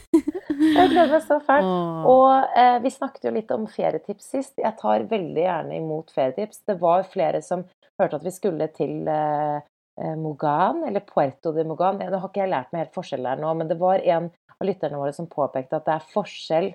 Jeg 0.60 0.90
gleder 0.92 1.14
meg 1.14 1.24
så 1.24 1.38
fælt. 1.44 1.68
Og 2.10 2.56
eh, 2.58 2.78
vi 2.84 2.92
snakket 2.92 3.28
jo 3.28 3.32
litt 3.34 3.52
om 3.54 3.66
ferietips 3.70 4.30
sist. 4.34 4.54
Jeg 4.60 4.76
tar 4.80 5.06
veldig 5.10 5.44
gjerne 5.44 5.78
imot 5.78 6.12
ferietips. 6.14 6.62
Det 6.68 6.76
var 6.82 7.06
flere 7.08 7.40
som 7.44 7.64
hørte 8.00 8.20
at 8.20 8.26
vi 8.26 8.32
skulle 8.34 8.68
til 8.76 9.08
eh, 9.08 9.58
eh, 10.00 10.14
Mogan, 10.20 10.84
eller 10.88 11.04
Puerto 11.06 11.54
de 11.56 11.64
Mogan. 11.68 12.00
Nå 12.02 12.20
har 12.20 12.30
ikke 12.30 12.44
jeg 12.44 12.52
lært 12.52 12.72
meg 12.72 12.86
helt 12.86 12.96
forskjell 12.96 13.28
her 13.30 13.40
nå, 13.40 13.52
men 13.58 13.70
det 13.70 13.78
var 13.80 14.04
en 14.04 14.30
av 14.30 14.68
lytterne 14.68 15.00
våre 15.00 15.16
som 15.16 15.28
påpekte 15.30 15.80
at 15.80 15.86
det 15.88 15.96
er 15.96 16.08
forskjell 16.12 16.72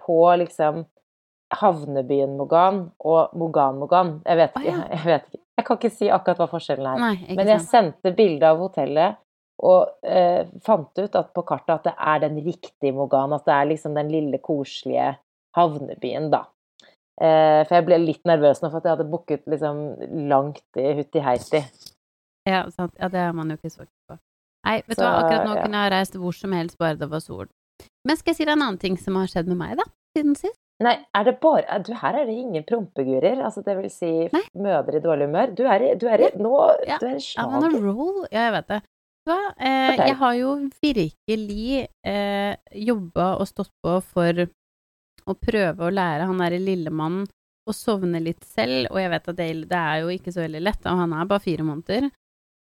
på 0.00 0.20
liksom 0.42 0.84
havnebyen 1.56 2.34
Mogan 2.38 2.86
og 3.06 3.36
Mogan-Mogan. 3.38 4.20
Jeg 4.26 4.40
vet 4.40 4.56
ikke. 4.56 4.72
ja. 4.72 4.86
Jeg 4.96 5.04
vet 5.06 5.28
ikke. 5.28 5.42
Jeg 5.56 5.64
kan 5.64 5.78
ikke 5.78 5.94
si 5.94 6.08
akkurat 6.12 6.40
hva 6.42 6.46
forskjellen 6.50 6.88
er. 6.90 6.98
Nei, 7.00 7.36
Men 7.38 7.48
jeg 7.48 7.62
sendte 7.64 8.12
bilde 8.16 8.48
av 8.48 8.58
hotellet 8.60 9.16
og 9.64 10.04
eh, 10.04 10.44
fant 10.64 10.98
ut 10.98 11.16
at 11.16 11.32
på 11.34 11.44
kartet 11.48 11.72
at 11.78 11.86
det 11.88 11.94
er 11.96 12.20
den 12.26 12.40
riktige 12.44 12.92
Mogan. 12.96 13.32
At 13.36 13.46
det 13.48 13.54
er 13.54 13.70
liksom 13.70 13.96
den 13.96 14.12
lille, 14.12 14.40
koselige 14.44 15.14
havnebyen, 15.56 16.28
da. 16.32 16.44
Eh, 17.16 17.62
for 17.64 17.78
jeg 17.78 17.86
ble 17.86 18.00
litt 18.02 18.24
nervøs 18.28 18.60
nå 18.60 18.68
for 18.68 18.82
at 18.82 18.88
jeg 18.88 18.96
hadde 18.98 19.08
booket 19.12 19.46
liksom 19.48 19.84
langt 20.28 20.80
i 20.80 20.90
hutti 20.98 21.22
heiti. 21.24 21.62
Ja, 22.46 22.66
sant. 22.70 22.92
ja, 23.00 23.08
det 23.10 23.22
er 23.22 23.32
man 23.34 23.50
jo 23.50 23.56
ikke 23.56 23.72
så 23.72 23.86
på. 23.86 24.18
Nei, 24.66 24.80
vet 24.84 24.98
du 24.98 25.04
hva, 25.06 25.22
akkurat 25.22 25.46
nå 25.46 25.56
ja. 25.56 25.64
kunne 25.64 25.80
jeg 25.84 25.92
reist 25.94 26.18
hvor 26.20 26.36
som 26.36 26.52
helst, 26.54 26.76
bare 26.78 26.98
det 27.00 27.08
var 27.10 27.22
sol. 27.24 27.48
Men 28.06 28.18
skal 28.18 28.32
jeg 28.32 28.40
si 28.40 28.46
deg 28.46 28.54
en 28.54 28.64
annen 28.66 28.80
ting 28.82 28.98
som 29.00 29.16
har 29.18 29.30
skjedd 29.30 29.48
med 29.50 29.58
meg, 29.62 29.76
da, 29.80 29.86
siden 30.16 30.36
sist? 30.38 30.58
Nei, 30.84 30.92
er 31.16 31.24
det 31.24 31.38
bare 31.40 31.64
er 31.72 31.84
du, 31.86 31.94
Her 31.96 32.18
er 32.20 32.26
det 32.28 32.34
ingen 32.36 32.64
prompegurer. 32.68 33.38
Altså, 33.40 33.62
det 33.64 33.78
vil 33.78 33.88
si 33.88 34.10
Nei. 34.34 34.42
mødre 34.60 34.98
i 34.98 35.04
dårlig 35.04 35.30
humør. 35.30 35.54
Du 35.56 35.62
er 35.64 35.84
i, 35.86 35.94
du 35.96 36.04
er 36.10 36.26
Nå 36.36 36.52
Ja. 36.84 36.98
Du 37.00 37.06
er 37.08 37.16
i 37.16 37.22
I'm 37.40 37.56
on 37.56 37.64
a 37.64 37.70
roll. 37.80 38.26
Ja, 38.28 38.50
jeg 38.50 38.52
vet 38.58 38.68
det. 38.74 38.80
Hva, 39.26 39.38
eh, 39.58 39.96
jeg 39.98 40.14
har 40.20 40.34
jo 40.38 40.50
virkelig 40.82 41.86
eh, 42.06 42.52
jobba 42.78 43.32
og 43.40 43.48
stått 43.50 43.72
på 43.82 43.96
for 44.06 44.44
å 45.26 45.34
prøve 45.34 45.82
å 45.88 45.90
lære 45.90 46.28
han 46.28 46.38
derre 46.38 46.60
lillemannen 46.62 47.26
å 47.66 47.74
sovne 47.74 48.20
litt 48.22 48.44
selv, 48.46 48.86
og 48.92 49.00
jeg 49.02 49.10
vet 49.10 49.28
at 49.32 49.36
det, 49.40 49.48
det 49.66 49.78
er 49.80 50.04
jo 50.04 50.12
ikke 50.14 50.30
så 50.30 50.44
veldig 50.44 50.60
lett, 50.62 50.84
og 50.86 51.00
han 51.02 51.14
er 51.18 51.26
bare 51.26 51.42
fire 51.42 51.64
måneder. 51.66 52.06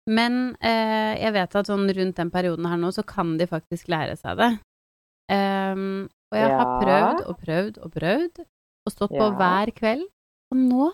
Men 0.06 0.36
eh, 0.62 1.16
jeg 1.18 1.32
vet 1.34 1.56
at 1.58 1.70
sånn 1.70 1.88
rundt 1.96 2.20
den 2.20 2.30
perioden 2.30 2.68
her 2.70 2.78
nå, 2.78 2.92
så 2.94 3.02
kan 3.02 3.34
de 3.40 3.48
faktisk 3.50 3.88
lære 3.90 4.14
seg 4.20 4.38
det. 4.38 4.50
Um, 5.32 6.04
og 6.30 6.36
jeg 6.36 6.50
har 6.52 6.72
prøvd 6.82 7.22
og 7.24 7.38
prøvd 7.40 7.78
og 7.80 7.94
prøvd, 7.94 8.40
og 8.84 8.92
stått 8.92 9.14
på 9.16 9.24
Ja. 9.24 9.32
hver 9.40 9.72
kveld. 9.74 10.06
Og 10.52 10.60
nå, 10.60 10.90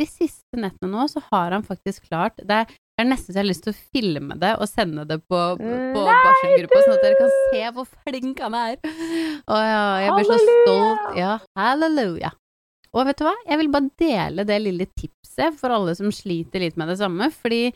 de 0.00 0.06
siste 0.08 0.56
nettene 0.58 0.90
nå, 0.90 1.06
så 1.12 1.22
har 1.30 1.52
han 1.52 1.62
faktisk 1.66 2.08
klart 2.08 2.38
Det 2.40 2.50
er, 2.64 2.72
det 2.98 3.04
er 3.04 3.10
nesten 3.12 3.30
så 3.30 3.36
jeg 3.36 3.44
har 3.44 3.46
lyst 3.46 3.62
til 3.62 3.70
å 3.70 3.78
filme 3.94 4.36
det 4.42 4.48
og 4.58 4.66
sende 4.66 5.04
det 5.06 5.20
på, 5.30 5.40
på 5.62 6.00
barselgruppa, 6.02 6.80
sånn 6.82 6.96
at 6.96 7.04
dere 7.04 7.18
kan 7.20 7.36
se 7.52 7.60
hvor 7.76 7.86
flink 7.92 8.40
han 8.42 8.56
er. 8.58 8.72
Og 8.82 9.60
ja, 9.62 9.84
jeg 10.02 10.16
blir 10.16 10.26
så 10.26 10.38
stolt. 10.42 11.04
Ja, 11.14 11.36
halleluja. 11.54 12.32
Og 12.98 13.06
vet 13.06 13.20
du 13.20 13.22
hva, 13.28 13.36
jeg 13.46 13.60
vil 13.60 13.70
bare 13.70 13.92
dele 14.02 14.46
det 14.48 14.58
lille 14.64 14.88
tipset 14.98 15.54
for 15.60 15.76
alle 15.76 15.94
som 15.94 16.10
sliter 16.10 16.64
litt 16.64 16.80
med 16.80 16.90
det 16.90 16.98
samme, 16.98 17.30
fordi 17.30 17.68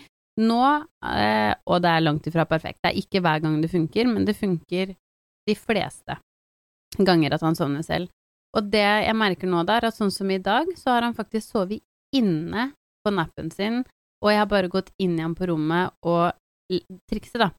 nå, 0.43 0.61
eh, 1.07 1.55
og 1.71 1.87
det 1.87 1.95
er 1.95 2.03
langt 2.03 2.27
ifra 2.27 2.49
perfekt, 2.51 2.81
det 2.83 2.91
er 2.91 3.01
ikke 3.05 3.23
hver 3.23 3.47
gang 3.47 3.63
det 3.63 3.71
funker, 3.71 4.11
men 4.11 4.27
det 4.27 4.35
funker 4.41 4.97
de 5.47 5.59
fleste 5.59 6.19
ganger 6.99 7.39
at 7.39 7.47
han 7.47 7.55
sovner 7.55 7.87
selv. 7.87 8.11
Og 8.59 8.75
det 8.75 8.83
jeg 8.83 9.17
merker 9.23 9.47
nå 9.47 9.63
der, 9.71 9.87
at 9.87 10.03
sånn 10.03 10.11
som 10.11 10.35
i 10.35 10.43
dag, 10.43 10.67
så 10.75 10.97
har 10.97 11.07
han 11.07 11.15
faktisk 11.15 11.55
sovet 11.55 11.87
inne 12.11 12.73
på 13.07 13.15
nappen 13.15 13.55
sin, 13.55 13.85
og 14.23 14.31
jeg 14.31 14.41
har 14.41 14.49
bare 14.51 14.71
gått 14.71 14.93
inn 15.03 15.19
igjen 15.19 15.35
på 15.39 15.49
rommet, 15.51 15.93
og 16.07 16.33
trikset 17.11 17.43
da, 17.43 17.51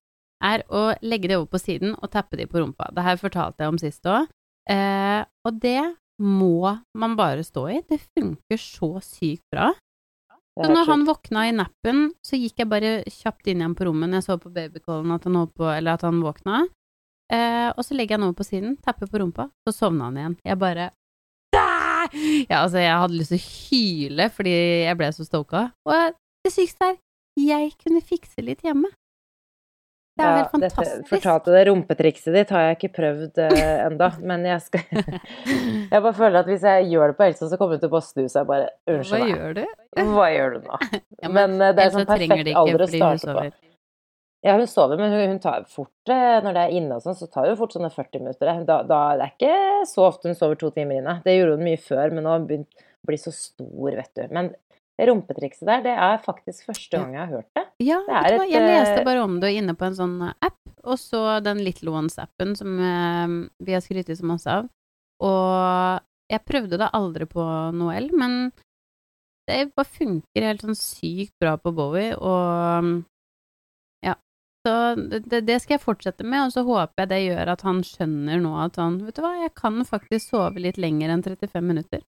er 0.43 0.63
å 0.71 0.91
legge 1.03 1.29
det 1.29 1.37
over 1.39 1.51
på 1.53 1.61
siden 1.61 1.93
og 1.95 2.11
tappe 2.11 2.39
de 2.39 2.47
på 2.49 2.59
rumpa. 2.59 2.89
Det 2.95 3.05
her 3.05 3.19
fortalte 3.19 3.63
jeg 3.63 3.73
om 3.73 3.79
sist 3.79 4.07
òg. 4.09 4.31
Eh, 4.71 5.21
og 5.43 5.59
det 5.63 5.81
må 6.23 6.73
man 6.99 7.17
bare 7.19 7.43
stå 7.45 7.65
i. 7.71 7.81
Det 7.87 7.99
funker 8.13 8.59
så 8.59 8.95
sykt 9.03 9.45
bra. 9.51 9.71
Så 10.53 10.69
når 10.69 10.85
han 10.85 11.05
våkna 11.07 11.47
i 11.49 11.53
nappen, 11.55 12.11
så 12.21 12.37
gikk 12.37 12.61
jeg 12.61 12.69
bare 12.69 12.91
kjapt 13.09 13.47
inn 13.49 13.63
igjen 13.63 13.73
på 13.73 13.87
rommet 13.87 14.11
når 14.11 14.21
jeg 14.21 14.27
så 14.27 14.35
på 14.37 14.51
babycallen 14.53 15.15
at 15.15 15.23
han 15.25 15.39
på, 15.49 15.65
eller 15.65 15.97
at 15.97 16.03
han 16.05 16.19
våkna. 16.21 16.65
Eh, 17.33 17.69
og 17.73 17.81
så 17.81 17.97
legger 17.97 18.13
jeg 18.13 18.21
han 18.21 18.27
over 18.27 18.37
på 18.37 18.45
siden, 18.45 18.75
tapper 18.85 19.09
på 19.09 19.23
rumpa, 19.23 19.47
så 19.65 19.73
sovna 19.73 20.11
han 20.11 20.19
igjen. 20.19 20.35
Jeg 20.45 20.59
bare! 20.61 20.91
Ja, 22.51 22.59
altså, 22.59 22.81
jeg 22.83 22.99
hadde 22.99 23.15
lyst 23.15 23.31
til 23.31 23.39
å 23.39 23.45
hyle 23.47 24.25
fordi 24.35 24.53
jeg 24.83 24.97
ble 24.99 25.07
så 25.15 25.25
stoka. 25.25 25.61
Og 25.87 26.17
det 26.43 26.51
sykeste 26.53 26.91
er, 26.91 26.99
jeg 27.39 27.71
kunne 27.81 28.03
fikse 28.05 28.43
litt 28.45 28.61
hjemme. 28.65 28.91
Det 30.13 30.21
er 30.21 30.27
ja, 30.29 30.33
helt 30.43 30.51
dette 30.61 30.75
fantastisk. 30.75 31.07
fortalte 31.09 31.53
det 31.55 31.61
rumpetrikset 31.71 32.35
ditt 32.35 32.51
har 32.53 32.67
jeg 32.67 32.75
ikke 32.77 32.89
prøvd 32.99 33.39
uh, 33.41 33.61
enda, 33.87 34.11
men 34.21 34.43
jeg 34.45 34.61
skal 34.61 34.83
Jeg 34.93 36.03
bare 36.05 36.13
føler 36.13 36.37
at 36.43 36.51
hvis 36.51 36.65
jeg 36.69 36.91
gjør 36.91 37.09
det 37.13 37.17
på 37.17 37.25
Elsa, 37.25 37.47
så 37.49 37.57
kommer 37.57 37.79
hun 37.79 37.81
til 37.81 37.89
å 37.89 37.93
bare 37.95 38.05
snu 38.05 38.27
seg 38.29 38.45
bare 38.45 38.67
Hva 38.69 38.99
Unnskyld 38.99 39.23
meg. 39.23 39.31
gjør 39.33 39.55
du? 39.57 39.63
Hva 40.13 40.27
gjør 40.35 40.53
du 40.53 40.67
nå? 40.67 40.79
Ja, 41.23 41.31
men 41.31 41.55
men, 41.57 41.73
det 41.73 41.87
er 41.87 41.95
sånn 41.95 42.05
perfekt 42.05 42.35
det 42.43 42.53
ikke 42.53 42.61
alder 42.61 42.85
å 42.85 42.89
starte 42.91 43.35
på. 43.39 43.45
Ja, 44.43 44.57
hun 44.59 44.67
sover, 44.67 44.99
men 44.99 45.13
hun, 45.15 45.23
hun 45.31 45.41
tar 45.41 45.65
fort 45.71 46.11
eh, 46.11 46.37
Når 46.43 46.57
det 46.57 46.63
er 46.67 46.77
inne 46.77 46.97
og 46.99 47.05
sånn, 47.05 47.15
så 47.17 47.29
tar 47.31 47.47
hun 47.47 47.57
fort 47.57 47.73
sånne 47.73 47.89
40 47.95 48.25
minutter. 48.25 48.49
eh. 48.51 48.61
Da, 48.67 48.81
da, 48.85 48.99
det 49.17 49.29
er 49.29 49.33
ikke 49.33 49.87
så 49.89 50.05
ofte 50.11 50.29
hun 50.29 50.37
sover 50.37 50.59
to 50.59 50.69
timer 50.75 50.99
inne. 50.99 51.21
Det 51.25 51.37
gjorde 51.37 51.55
hun 51.57 51.65
mye 51.71 51.79
før, 51.79 52.11
men 52.11 52.27
nå 52.27 52.33
har 52.33 52.41
hun 52.41 52.49
begynt 52.49 52.83
å 52.83 53.09
bli 53.09 53.19
så 53.21 53.33
stor, 53.33 53.95
vet 53.95 54.11
du. 54.19 54.25
Men 54.35 54.51
rumpetrikset 55.01 55.65
der, 55.65 55.81
det 55.85 55.93
er 55.97 56.19
faktisk 56.21 56.67
første 56.69 56.99
gang 56.99 57.15
jeg 57.15 57.21
har 57.23 57.31
hørt 57.31 57.49
det. 57.57 57.63
Ja, 57.81 57.99
Det 58.05 58.17
er 58.19 58.35
et, 58.35 58.51
jeg 58.51 58.67
leste 58.67 58.99
eh, 59.01 59.05
bare 59.07 59.23
om 59.25 59.39
det 59.41 59.53
inne 59.57 59.73
på 59.77 59.87
en 59.87 59.97
sånn 59.97 60.19
eh, 60.27 60.35
app, 60.45 60.59
og 60.83 60.99
så 61.01 61.23
den 61.43 61.63
Little 61.65 61.95
Ones-appen 61.97 62.53
som 62.59 62.75
eh, 62.77 63.33
vi 63.65 63.73
har 63.73 63.81
skrytt 63.81 64.11
så 64.13 64.27
masse 64.29 64.59
av. 64.61 64.69
Og 65.23 66.03
jeg 66.29 66.45
prøvde 66.45 66.77
det 66.81 66.91
aldri 66.93 67.25
på 67.29 67.47
Noel, 67.73 68.11
men 68.13 68.53
det 69.49 69.73
bare 69.75 69.89
funker 69.89 70.45
helt 70.45 70.61
sånn 70.63 70.77
sykt 70.77 71.33
bra 71.41 71.57
på 71.59 71.73
Bowie, 71.75 72.13
og 72.15 73.01
ja. 74.05 74.13
Så 74.63 74.77
det, 74.95 75.41
det 75.49 75.57
skal 75.63 75.79
jeg 75.79 75.83
fortsette 75.83 76.23
med, 76.23 76.45
og 76.45 76.53
så 76.53 76.63
håper 76.67 77.03
jeg 77.03 77.11
det 77.11 77.21
gjør 77.25 77.55
at 77.57 77.65
han 77.65 77.81
skjønner 77.87 78.45
nå 78.45 78.53
at 78.61 78.77
han 78.79 79.01
Vet 79.07 79.17
du 79.17 79.25
hva, 79.25 79.33
jeg 79.41 79.57
kan 79.57 79.81
faktisk 79.87 80.35
sove 80.35 80.61
litt 80.63 80.77
lenger 80.79 81.11
enn 81.11 81.25
35 81.25 81.65
minutter. 81.73 82.05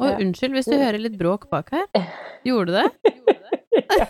Og 0.00 0.08
Ja. 0.08 0.18
unnskyld 0.24 0.56
hvis 0.56 0.68
du 0.70 0.76
hører 0.80 0.98
litt 1.02 1.18
bråk 1.20 1.48
bak 1.52 1.70
her. 1.76 1.86
Gjorde 2.46 2.72
du 2.72 2.78
det? 2.80 3.14
ja. 4.00 4.06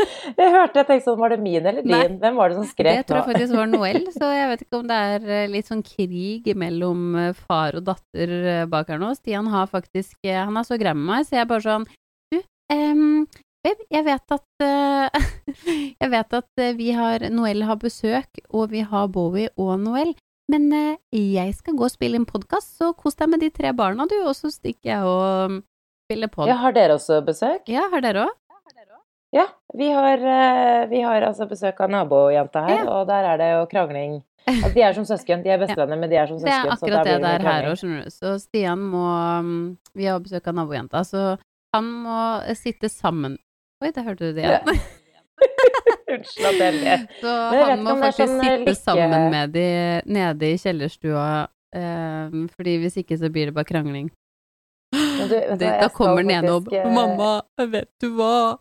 Jeg 0.38 0.52
hørte, 0.54 0.80
jeg 0.80 0.88
tenkte 0.88 1.04
sånn, 1.04 1.18
var 1.20 1.32
det 1.34 1.38
min 1.42 1.60
eller 1.60 1.84
din? 1.84 1.92
Nei. 1.92 2.06
Hvem 2.22 2.38
var 2.38 2.52
det 2.52 2.56
som 2.56 2.68
Det 2.86 2.94
tror 3.08 3.18
jeg 3.18 3.26
faktisk 3.26 3.56
var 3.58 3.68
Noel, 3.68 3.98
så 4.16 4.30
jeg 4.32 4.48
vet 4.52 4.64
ikke 4.64 4.78
om 4.80 4.88
det 4.88 5.00
er 5.10 5.26
eh, 5.36 5.50
litt 5.52 5.68
sånn 5.68 5.82
krig 5.84 6.48
mellom 6.56 7.02
eh, 7.20 7.34
far 7.36 7.76
og 7.76 7.84
datter 7.90 8.32
eh, 8.38 8.62
bak 8.70 8.88
her 8.92 9.02
nå. 9.02 9.10
Stian 9.18 9.50
har 9.52 9.68
faktisk 9.70 10.16
Han 10.24 10.56
er 10.56 10.66
så 10.68 10.78
grei 10.80 10.94
med 10.96 11.06
meg, 11.10 11.28
så 11.28 11.36
jeg 11.36 11.44
er 11.44 11.50
bare 11.50 11.66
sånn 11.66 11.86
Du, 12.32 12.40
um, 12.72 13.26
babe, 13.66 13.86
jeg 13.92 14.06
vet 14.08 14.36
at 14.38 14.64
uh, 14.64 15.28
Jeg 16.02 16.12
vet 16.16 16.38
at 16.40 16.64
vi 16.78 16.90
har 16.96 17.28
Noel 17.34 17.66
har 17.68 17.80
besøk, 17.82 18.44
og 18.48 18.72
vi 18.72 18.84
har 18.86 19.10
Bowie 19.12 19.52
og 19.60 19.76
Noel. 19.84 20.14
Men 20.50 20.66
eh, 20.74 20.96
jeg 21.14 21.54
skal 21.54 21.76
gå 21.78 21.86
og 21.86 21.92
spille 21.92 22.18
en 22.18 22.26
podkast, 22.28 22.74
så 22.80 22.90
kos 22.98 23.18
deg 23.20 23.30
med 23.30 23.42
de 23.44 23.50
tre 23.54 23.70
barna, 23.76 24.06
du, 24.10 24.16
og 24.26 24.34
så 24.34 24.50
stikker 24.50 24.90
jeg 24.90 25.06
og 25.06 25.52
mm, 25.52 25.58
spiller 26.08 26.32
pod. 26.32 26.50
Ja, 26.50 26.56
har 26.64 26.74
dere 26.74 26.96
også 26.98 27.20
besøk? 27.26 27.68
Ja, 27.70 27.86
har 27.92 28.02
dere 28.04 28.26
òg? 28.26 28.36
Ja, 29.30 29.44
vi 29.78 29.86
har, 29.94 30.18
eh, 30.18 30.88
vi 30.90 31.04
har 31.06 31.22
altså 31.22 31.46
besøk 31.46 31.78
av 31.84 31.92
nabojenta 31.92 32.64
her, 32.66 32.80
Ja. 32.80 32.86
og 32.96 33.06
der 33.06 33.28
er 33.30 33.38
det 33.38 33.52
jo 33.52 33.66
krangling 33.70 34.18
Altså, 34.48 34.70
de 34.74 34.82
er 34.82 34.94
som 34.96 35.04
søsken. 35.04 35.42
De 35.44 35.50
er 35.52 35.58
bestevenner, 35.62 35.98
men 36.00 36.10
de 36.10 36.16
er 36.16 36.26
som 36.26 36.38
Det 36.40 36.48
er 36.48 36.64
søsken. 36.64 36.78
så 36.80 36.80
da 36.80 36.86
akkurat 36.86 37.04
det 37.06 37.12
det 37.12 37.28
er 37.30 37.42
noe 37.44 37.52
her 37.52 37.68
òg, 37.70 37.76
skjønner 37.78 38.06
du. 38.08 38.10
Så 38.10 38.32
Stian 38.40 38.80
må 38.90 39.04
mm, 39.44 39.60
Vi 39.94 40.08
har 40.08 40.18
besøk 40.24 40.48
av 40.50 40.56
nabojenta, 40.58 41.04
så 41.06 41.36
han 41.76 41.90
må 42.06 42.16
sitte 42.58 42.90
sammen 42.90 43.36
Oi, 43.84 43.92
der 43.94 44.02
hørte 44.08 44.32
du 44.32 44.40
det 44.40 44.48
igjen. 44.48 44.80
Unnskyld 46.14 46.48
at 46.50 46.62
jeg 46.64 46.76
ler. 46.80 47.04
Så 47.20 47.34
han 47.70 47.84
må 47.84 47.96
faktisk 48.00 48.24
sånn, 48.24 48.40
eh, 48.40 48.48
sitte 48.48 48.70
like... 48.70 48.78
sammen 48.80 49.26
med 49.34 49.54
de 49.54 49.66
nede 50.10 50.50
i 50.50 50.58
kjellerstua, 50.60 51.28
eh, 51.76 52.40
fordi 52.56 52.76
hvis 52.84 52.98
ikke 53.02 53.20
så 53.20 53.30
blir 53.32 53.50
det 53.50 53.56
bare 53.58 53.68
krangling. 53.68 54.10
Du, 54.90 55.28
du 55.28 55.56
Det, 55.60 55.70
da 55.78 55.88
kommer 55.94 56.24
den 56.24 56.32
ene 56.34 56.56
opp 56.56 56.72
eh, 56.74 56.86
'Mamma, 56.90 57.42
vet 57.70 57.90
du 58.02 58.08
hva?' 58.16 58.58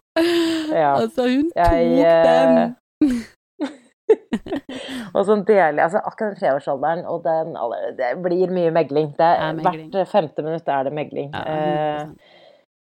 Ja. 0.70 0.94
Altså, 1.00 1.26
hun 1.26 1.50
tok 1.56 1.74
jeg, 1.74 2.06
den. 2.30 3.24
Og 5.14 5.26
sånn 5.26 5.44
deler 5.46 5.84
Altså 5.86 6.02
akkurat 6.06 6.38
treårsalderen 6.40 7.06
og 7.10 7.24
den 7.26 7.54
Det 7.98 8.12
blir 8.24 8.52
mye 8.54 8.74
megling. 8.74 9.12
Det 9.18 9.26
er, 9.26 9.54
megling. 9.58 9.90
Hvert 9.94 10.12
femte 10.12 10.46
minutt 10.46 10.68
er 10.68 10.90
det 10.90 10.94
megling. 10.94 11.32
Ja, 11.34 11.44
Eh, 11.50 12.06
100%. 12.10 12.39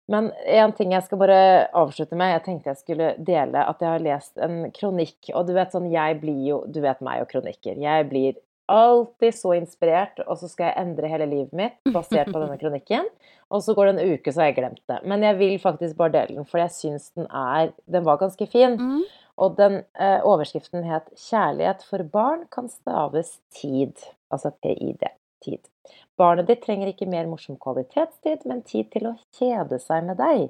Men 0.08 0.32
en 0.48 0.72
ting 0.72 0.94
jeg 0.96 1.04
skal 1.04 1.20
bare 1.20 1.40
avslutte 1.76 2.16
med, 2.16 2.32
jeg 2.32 2.44
tenkte 2.46 2.70
jeg 2.72 2.78
skulle 2.80 3.08
dele 3.28 3.64
at 3.68 3.82
jeg 3.84 3.90
har 3.92 4.04
lest 4.06 4.38
en 4.40 4.72
kronikk, 4.72 5.32
og 5.36 5.48
du 5.50 5.54
vet 5.58 5.74
sånn, 5.76 5.90
jeg 5.92 6.20
blir 6.22 6.44
jo, 6.48 6.60
du 6.68 6.80
vet 6.82 7.02
meg 7.04 7.22
og 7.26 7.32
kronikker, 7.34 7.76
jeg 7.84 8.08
blir 8.10 8.38
alltid 8.72 9.36
så 9.36 9.54
inspirert, 9.56 10.20
og 10.28 10.40
så 10.40 10.48
skal 10.52 10.70
jeg 10.72 10.80
endre 10.86 11.12
hele 11.12 11.28
livet 11.28 11.54
mitt 11.56 11.78
basert 11.96 12.32
på 12.32 12.40
denne 12.40 12.58
kronikken, 12.60 13.06
og 13.52 13.64
så 13.64 13.76
går 13.76 13.92
det 13.92 13.94
en 13.96 14.16
uke 14.16 14.32
så 14.32 14.42
har 14.44 14.50
jeg 14.52 14.58
glemt 14.58 14.82
det. 14.92 14.98
Men 15.08 15.24
jeg 15.24 15.38
vil 15.40 15.60
faktisk 15.64 15.96
bare 16.00 16.16
dele 16.18 16.40
den, 16.40 16.48
for 16.48 16.60
jeg 16.60 16.72
syns 16.76 17.12
den 17.16 17.28
er, 17.32 17.72
den 17.88 18.08
var 18.08 18.20
ganske 18.24 18.48
fin, 18.52 18.76
Mm. 18.80 19.04
og 19.38 19.56
den 19.60 19.84
eh, 20.00 20.20
overskriften 20.26 20.84
het 20.84 21.08
'Kjærlighet 21.16 21.84
for 21.84 22.04
barn 22.04 22.48
kan 22.52 22.68
staves 22.70 23.40
tid', 23.56 24.04
altså 24.32 24.52
TID, 24.64 25.04
tid. 25.44 25.70
Barnet 26.18 26.50
ditt 26.50 26.64
trenger 26.66 26.92
ikke 26.92 27.10
mer 27.10 27.30
morsom 27.30 27.58
kvalitetstid, 27.62 28.46
men 28.50 28.66
tid 28.68 28.92
til 28.94 29.12
å 29.12 29.16
kjede 29.38 29.80
seg 29.84 30.08
med 30.10 30.20
deg. 30.22 30.50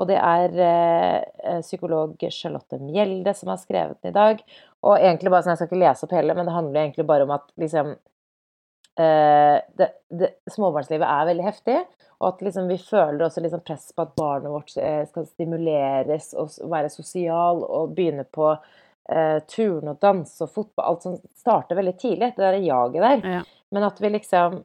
Og 0.00 0.08
det 0.10 0.16
er 0.18 0.56
eh, 0.58 1.18
eh, 1.44 1.60
psykolog 1.62 2.18
Charlotte 2.34 2.80
Mjelde 2.82 3.34
som 3.38 3.52
har 3.52 3.60
skrevet 3.62 4.00
den 4.02 4.10
i 4.10 4.16
dag. 4.16 4.42
Og 4.84 4.96
egentlig 4.98 5.30
bare 5.30 5.46
sånn, 5.46 5.54
jeg 5.54 5.62
skal 5.62 5.70
ikke 5.70 5.82
lese 5.84 6.06
opp 6.06 6.16
hele, 6.16 6.34
men 6.34 6.48
det 6.48 6.56
handler 6.56 6.80
egentlig 6.82 7.06
bare 7.08 7.28
om 7.28 7.34
at 7.36 7.46
liksom 7.62 7.92
eh, 7.94 9.58
det, 9.78 9.90
det, 10.10 10.32
Småbarnslivet 10.50 11.06
er 11.06 11.28
veldig 11.30 11.46
heftig, 11.46 11.78
og 12.18 12.28
at 12.32 12.42
liksom 12.46 12.70
vi 12.70 12.78
føler 12.82 13.26
også 13.26 13.44
liksom 13.44 13.62
press 13.66 13.90
på 13.94 14.02
at 14.02 14.14
barnet 14.18 14.52
vårt 14.52 14.74
eh, 14.82 15.04
skal 15.10 15.28
stimuleres 15.30 16.32
og 16.40 16.58
være 16.72 16.90
sosial 16.92 17.62
og 17.62 17.94
begynne 17.94 18.26
på 18.26 18.50
eh, 18.50 19.38
turn 19.50 19.94
og 19.94 20.00
danse 20.02 20.42
og 20.42 20.52
fotball. 20.58 20.90
Alt 20.90 21.06
som 21.06 21.18
starter 21.38 21.78
veldig 21.78 21.96
tidlig, 22.00 22.32
det 22.34 22.48
der 22.48 22.62
jaget 22.64 23.06
der. 23.06 23.28
Ja. 23.38 23.44
Men 23.74 23.86
at 23.88 24.00
vi 24.00 24.12
liksom 24.14 24.60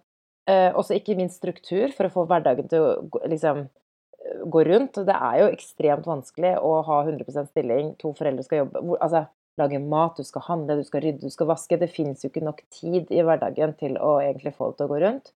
eh, 0.49 0.69
Også 0.77 0.97
ikke 0.97 1.17
minst 1.17 1.41
struktur 1.41 1.89
for 1.95 2.07
å 2.07 2.13
få 2.13 2.25
hverdagen 2.29 2.69
til 2.69 2.85
å 2.85 3.23
liksom 3.29 3.65
eh, 3.65 4.45
gå 4.45 4.63
rundt. 4.69 5.01
Det 5.07 5.15
er 5.15 5.41
jo 5.41 5.49
ekstremt 5.49 6.07
vanskelig 6.09 6.55
å 6.61 6.79
ha 6.87 7.01
100% 7.07 7.51
stilling, 7.51 7.95
to 8.01 8.13
foreldre 8.17 8.45
skal 8.45 8.63
jobbe 8.63 8.83
hvor, 8.85 9.01
Altså, 9.01 9.25
lage 9.59 9.81
mat, 9.83 10.15
du 10.15 10.23
skal 10.23 10.45
handle, 10.45 10.77
du 10.79 10.87
skal 10.87 11.03
rydde, 11.03 11.27
du 11.27 11.33
skal 11.33 11.49
vaske. 11.49 11.79
Det 11.81 11.91
finnes 11.91 12.23
jo 12.23 12.31
ikke 12.31 12.45
nok 12.45 12.63
tid 12.71 13.11
i 13.11 13.25
hverdagen 13.25 13.75
til 13.81 13.97
å 13.99 14.19
egentlig 14.21 14.55
få 14.55 14.71
det 14.71 14.79
til 14.79 14.87
å 14.87 14.93
gå 14.93 15.01
rundt. 15.03 15.33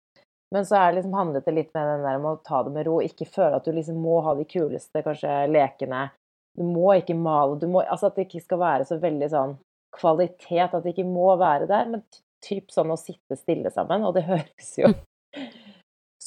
Men 0.50 0.66
så 0.66 0.76
er 0.76 0.90
det 0.90 0.98
liksom 0.98 1.14
handlet 1.14 1.46
det 1.46 1.54
litt 1.54 1.70
med 1.76 1.86
den 1.86 2.04
der 2.04 2.18
med 2.18 2.32
å 2.32 2.40
ta 2.46 2.64
det 2.66 2.72
med 2.74 2.88
ro, 2.88 2.98
ikke 3.04 3.28
føle 3.30 3.60
at 3.60 3.66
du 3.66 3.70
liksom 3.74 4.00
må 4.02 4.18
ha 4.26 4.34
de 4.34 4.46
kuleste 4.50 5.02
kanskje 5.06 5.44
lekene. 5.50 6.08
Du 6.58 6.64
må 6.66 6.90
ikke 6.98 7.14
male, 7.14 7.54
du 7.60 7.68
må 7.70 7.84
Altså 7.84 8.08
at 8.10 8.18
det 8.18 8.26
ikke 8.26 8.42
skal 8.42 8.58
være 8.58 8.88
så 8.88 8.98
veldig 9.00 9.28
sånn 9.30 9.54
kvalitet, 9.94 10.74
at 10.74 10.82
det 10.82 10.92
ikke 10.92 11.06
må 11.06 11.30
være 11.38 11.68
der, 11.70 11.86
men 11.92 12.02
typ 12.44 12.72
sånn 12.74 12.92
å 12.92 12.98
sitte 13.00 13.38
stille 13.38 13.72
sammen, 13.74 14.06
og 14.06 14.16
det 14.16 14.26
høres 14.30 14.74
jo 14.80 14.92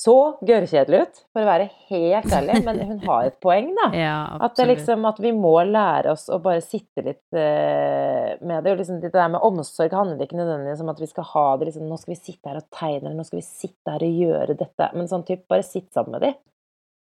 så 0.03 0.15
gørrkjedelig 0.41 0.99
ut, 1.05 1.19
for 1.31 1.45
å 1.45 1.47
være 1.47 1.67
helt 1.91 2.31
ærlig, 2.33 2.57
men 2.65 2.79
hun 2.89 2.97
har 3.07 3.27
et 3.29 3.35
poeng, 3.43 3.69
da. 3.77 3.85
Ja, 3.95 4.15
At, 4.41 4.55
det 4.57 4.65
liksom, 4.71 5.05
at 5.05 5.19
vi 5.21 5.31
må 5.37 5.53
lære 5.69 6.15
oss 6.15 6.25
å 6.33 6.39
bare 6.43 6.63
sitte 6.65 7.05
litt 7.05 7.37
eh, 7.37 8.33
med 8.41 8.65
det. 8.65 8.73
Og 8.73 8.81
liksom, 8.81 8.97
det 9.03 9.13
der 9.13 9.29
med 9.31 9.45
omsorg 9.45 9.93
handler 9.95 10.25
ikke 10.25 10.39
nødvendigvis 10.39 10.81
om 10.83 10.91
at 10.91 11.03
vi 11.03 11.09
skal 11.11 11.29
ha 11.29 11.45
det 11.59 11.69
liksom 11.69 11.85
Nå 11.87 11.99
skal 12.01 12.15
vi 12.15 12.19
sitte 12.19 12.49
her 12.49 12.59
og 12.59 12.67
tegne, 12.73 13.05
eller 13.05 13.19
nå 13.19 13.27
skal 13.27 13.39
vi 13.39 13.45
sitte 13.45 13.93
her 13.93 14.07
og 14.07 14.19
gjøre 14.25 14.57
dette. 14.59 14.89
Men 14.97 15.11
sånn 15.11 15.27
typ, 15.29 15.45
bare 15.51 15.67
sitt 15.67 15.91
sammen 15.93 16.17
med 16.17 16.25
de, 16.25 16.33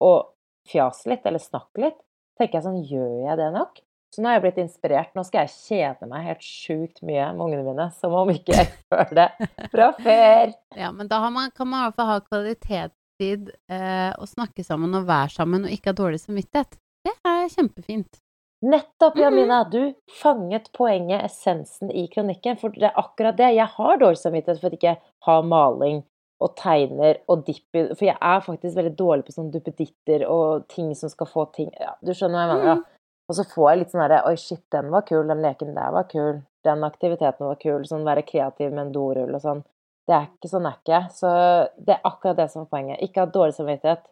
Og 0.06 0.30
fjas 0.70 1.02
litt, 1.10 1.26
eller 1.26 1.42
snakk 1.42 1.82
litt. 1.82 1.98
Tenker 2.38 2.60
jeg 2.60 2.68
sånn, 2.68 2.82
gjør 2.86 3.14
jeg 3.26 3.40
det 3.42 3.52
nok? 3.58 3.82
Så 4.14 4.22
nå 4.22 4.30
har 4.30 4.38
jeg 4.38 4.44
blitt 4.46 4.60
inspirert. 4.62 5.10
Nå 5.16 5.24
skal 5.26 5.46
jeg 5.46 5.54
kjede 5.54 6.08
meg 6.10 6.28
helt 6.30 6.44
sjukt 6.44 7.02
mye 7.04 7.26
med 7.34 7.44
ungene 7.44 7.64
mine. 7.66 7.88
Som 7.98 8.16
om 8.16 8.30
ikke 8.32 8.56
jeg 8.56 8.70
føler 8.92 9.18
det 9.20 9.50
fra 9.74 9.90
før. 10.06 10.54
Ja, 10.78 10.92
men 10.94 11.10
da 11.10 11.20
har 11.24 11.34
man, 11.34 11.52
kan 11.54 11.68
man 11.68 11.82
i 11.82 11.88
hvert 11.88 11.98
fall 11.98 12.10
ha 12.12 12.22
kvalitetstid 12.24 13.52
eh, 13.68 14.12
og 14.16 14.30
snakke 14.30 14.64
sammen 14.66 14.96
og 14.96 15.08
være 15.10 15.36
sammen 15.36 15.68
og 15.68 15.74
ikke 15.74 15.92
ha 15.92 16.00
dårlig 16.00 16.22
samvittighet. 16.24 16.80
Det 17.04 17.14
er 17.28 17.44
kjempefint. 17.52 18.22
Nettopp. 18.64 19.18
Jamina. 19.20 19.62
Du 19.70 19.94
fanget 20.22 20.72
poenget, 20.74 21.22
essensen 21.28 21.92
i 21.94 22.08
kronikken. 22.10 22.58
For 22.58 22.74
det 22.74 22.90
er 22.90 22.98
akkurat 22.98 23.36
det. 23.38 23.52
Jeg 23.54 23.70
har 23.76 24.00
dårlig 24.00 24.18
samvittighet 24.18 24.60
for 24.62 24.72
at 24.72 24.74
jeg 24.74 24.98
ikke 24.98 25.12
har 25.28 25.44
maling 25.46 26.02
og 26.42 26.54
tegner 26.58 27.20
og 27.30 27.44
dipper. 27.46 27.92
For 27.94 28.08
jeg 28.08 28.18
er 28.18 28.42
faktisk 28.44 28.78
veldig 28.78 28.94
dårlig 28.98 29.26
på 29.26 29.34
sånn 29.34 29.52
duppeditter 29.54 30.24
og 30.30 30.66
ting 30.70 30.90
som 30.98 31.10
skal 31.12 31.30
få 31.30 31.48
ting 31.54 31.70
ja, 31.74 31.96
Du 32.02 32.12
skjønner 32.14 32.38
hva 32.38 32.44
jeg 32.44 32.52
mener? 32.52 32.82
Da. 32.82 32.97
Og 33.28 33.36
så 33.36 33.44
får 33.44 33.70
jeg 33.70 33.80
litt 33.82 33.90
sånn 33.92 34.02
herre 34.04 34.20
Oi, 34.28 34.36
shit, 34.40 34.62
den 34.72 34.88
var 34.92 35.04
kul. 35.08 35.26
Den 35.28 35.42
leken 35.44 35.74
der 35.76 35.92
var 35.92 36.06
kul. 36.08 36.40
Den 36.64 36.84
aktiviteten 36.86 37.44
var 37.46 37.58
kul. 37.60 37.84
Sånn 37.88 38.06
være 38.06 38.24
kreativ 38.28 38.72
med 38.72 38.86
en 38.86 38.94
dorull 38.94 39.34
og 39.36 39.42
sånn. 39.42 39.64
Det 40.08 40.16
er 40.16 40.30
ikke 40.30 40.48
sånn 40.48 40.68
er 40.68 40.78
ikke. 40.78 41.00
Så 41.12 41.32
det 41.76 41.98
er 41.98 42.06
akkurat 42.08 42.38
det 42.38 42.48
som 42.52 42.64
er 42.64 42.70
poenget. 42.72 43.02
Ikke 43.04 43.26
ha 43.26 43.30
dårlig 43.32 43.58
samvittighet 43.58 44.06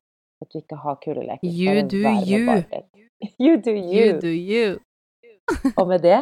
at 0.44 0.52
du 0.52 0.59
ikke 0.61 0.76
har 0.83 0.98
kule 1.00 1.24
leker. 1.24 1.48
You 1.62 1.83
do 1.88 2.02
you. 2.29 2.59
You 3.40 3.57
do 3.57 3.72
you. 3.72 4.02
You 4.02 4.18
do 4.20 4.33
you. 4.33 4.79
Og 5.76 5.87
med 5.88 6.05
det 6.05 6.20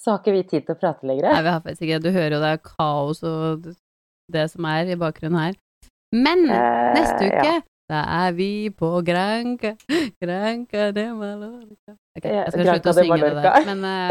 så 0.00 0.14
har 0.14 0.22
ikke 0.22 0.32
vi 0.32 0.44
tid 0.48 0.64
til 0.64 0.76
å 0.76 0.80
prate 0.80 1.04
lenger. 1.04 1.28
Nei, 1.28 1.42
vi 1.44 1.52
har 1.52 1.60
faktisk 1.60 1.84
ikke 1.84 1.98
Du 2.00 2.08
hører 2.14 2.38
jo 2.38 2.40
det 2.40 2.52
er 2.54 2.62
kaos 2.64 3.20
og 3.26 3.66
det 4.32 4.46
som 4.52 4.68
er 4.70 4.94
i 4.94 4.96
bakgrunnen 4.96 5.42
her. 5.42 5.58
Men 6.14 6.46
Eh, 6.48 6.94
neste 6.96 7.28
uke, 7.28 7.52
da 7.90 8.00
er 8.22 8.34
vi 8.38 8.50
på 8.70 8.90
Granca. 9.06 9.72
Granca 10.22 10.90
de 10.94 11.06
Mallorca. 11.18 11.96
Ok, 12.18 12.26
jeg 12.30 12.52
skal 12.52 12.68
slutte 12.68 12.92
å 12.92 12.98
synge 13.00 13.20
det 13.24 13.32
der. 13.42 13.66
Men 13.70 13.80
eh, 13.90 14.10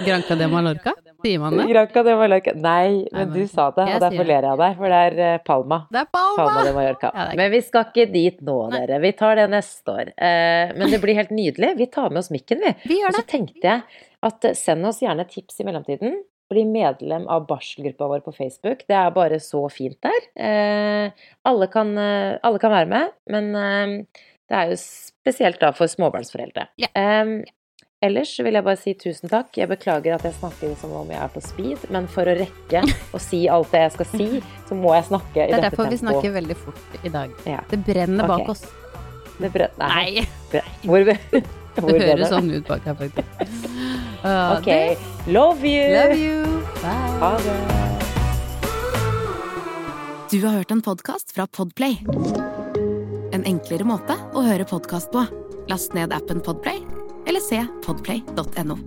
Granca 0.00 0.36
de 0.38 0.46
Mallorca, 0.48 0.92
sier 1.24 1.40
man 1.42 1.56
det? 1.58 1.66
Granca 1.68 2.02
de 2.06 2.12
Mallorca 2.16 2.52
Nei, 2.56 3.04
men 3.12 3.32
du 3.34 3.40
sa 3.50 3.66
det, 3.76 3.84
og 3.84 4.04
derfor 4.04 4.24
ler 4.28 4.46
jeg 4.46 4.52
av 4.54 4.60
deg, 4.62 4.76
for 4.78 4.92
det 4.94 5.00
er 5.08 5.18
eh, 5.26 5.40
Palma. 5.44 5.78
Det 5.92 6.00
er 6.04 6.08
Palma 6.14 6.38
Palma! 6.38 6.62
de 6.64 6.74
Mallorca. 6.78 7.10
Ja, 7.12 7.26
Men 7.40 7.52
vi 7.52 7.60
skal 7.66 7.88
ikke 7.90 8.06
dit 8.14 8.40
nå, 8.46 8.56
dere. 8.72 9.00
Vi 9.04 9.12
tar 9.18 9.36
det 9.42 9.48
neste 9.52 9.96
år. 9.96 10.12
Eh, 10.16 10.72
Men 10.78 10.94
det 10.94 11.02
blir 11.02 11.18
helt 11.20 11.34
nydelig. 11.34 11.74
Vi 11.82 11.90
tar 11.92 12.08
med 12.14 12.22
oss 12.22 12.30
mikken, 12.32 12.62
vi. 12.64 12.72
Vi 12.86 13.00
gjør 13.02 13.12
det. 13.12 13.20
Og 13.20 13.26
så 13.26 13.32
tenkte 13.34 13.66
jeg 13.66 14.06
at 14.30 14.50
send 14.56 14.88
oss 14.88 15.02
gjerne 15.04 15.24
tips 15.28 15.60
i 15.60 15.68
mellomtiden. 15.68 16.20
Bli 16.50 16.64
medlem 16.66 17.28
av 17.30 17.46
barselgruppa 17.46 18.08
vår 18.10 18.24
på 18.26 18.32
Facebook. 18.34 18.82
Det 18.88 18.96
er 18.98 19.12
bare 19.14 19.38
så 19.42 19.62
fint 19.70 19.98
der. 20.02 20.24
Eh, 20.34 21.28
alle, 21.46 21.68
kan, 21.70 21.92
eh, 21.98 22.38
alle 22.42 22.58
kan 22.58 22.74
være 22.74 22.90
med, 22.90 23.12
men 23.30 23.54
eh, 23.54 24.24
det 24.50 24.58
er 24.58 24.72
jo 24.72 24.80
spesielt 24.82 25.60
da 25.62 25.70
for 25.76 25.86
småbarnsforeldre. 25.86 26.66
Ja. 26.82 26.90
Eh, 26.98 27.30
ellers 28.02 28.32
vil 28.42 28.58
jeg 28.58 28.66
bare 28.66 28.80
si 28.80 28.96
tusen 28.98 29.30
takk. 29.30 29.54
Jeg 29.60 29.70
beklager 29.70 30.16
at 30.16 30.26
jeg 30.26 30.34
snakker 30.40 30.74
som 30.80 30.96
om 30.98 31.12
jeg 31.14 31.22
er 31.22 31.30
på 31.30 31.44
speed, 31.44 31.86
men 31.94 32.10
for 32.10 32.26
å 32.26 32.34
rekke 32.40 32.82
å 33.16 33.22
si 33.22 33.44
alt 33.46 33.70
det 33.70 33.84
jeg 33.86 33.94
skal 34.00 34.10
si, 34.16 34.28
så 34.66 34.78
må 34.82 34.96
jeg 34.98 35.06
snakke 35.12 35.46
i 35.46 35.54
dette 35.54 35.54
tempoet. 35.54 35.54
Det 35.54 35.60
er 35.60 35.68
derfor 35.68 35.84
derfor 35.86 35.94
vi 35.94 36.02
snakker 36.02 36.38
veldig 36.40 36.58
fort 36.66 36.98
i 37.04 37.14
dag. 37.20 37.38
Ja. 37.46 37.62
Det 37.70 37.82
brenner 37.86 38.34
bak 38.34 38.48
okay. 38.48 38.56
oss. 38.56 38.66
Det 39.40 39.54
brenner 39.54 39.94
Nei. 39.94 40.26
Hvor, 40.82 41.14
hvor 41.78 41.94
det 41.94 42.10
høres 42.10 42.34
sånn 42.34 42.50
ut 42.58 42.66
bak 42.74 42.90
her, 42.90 42.98
faktisk. 42.98 43.79
Uh, 44.24 44.58
Ok. 44.58 44.64
det- 44.64 44.98
Love 45.26 45.66
you! 45.68 45.94
Love 45.94 46.14
you! 46.16 46.44
Bye! 46.82 47.18
Ha 47.20 47.38
det. 47.38 47.56
Du 50.30 50.46
har 50.46 50.52
hørt 50.52 50.70
en 50.70 50.82
podkast 50.82 51.32
fra 51.34 51.46
Podplay. 51.46 51.98
En 53.32 53.44
enklere 53.44 53.84
måte 53.84 54.14
å 54.34 54.42
høre 54.46 54.64
podkast 54.64 55.10
på. 55.12 55.26
Last 55.68 55.94
ned 55.94 56.12
appen 56.12 56.40
Podplay, 56.40 56.82
eller 57.26 57.40
se 57.40 57.66
podplay.no. 57.86 58.78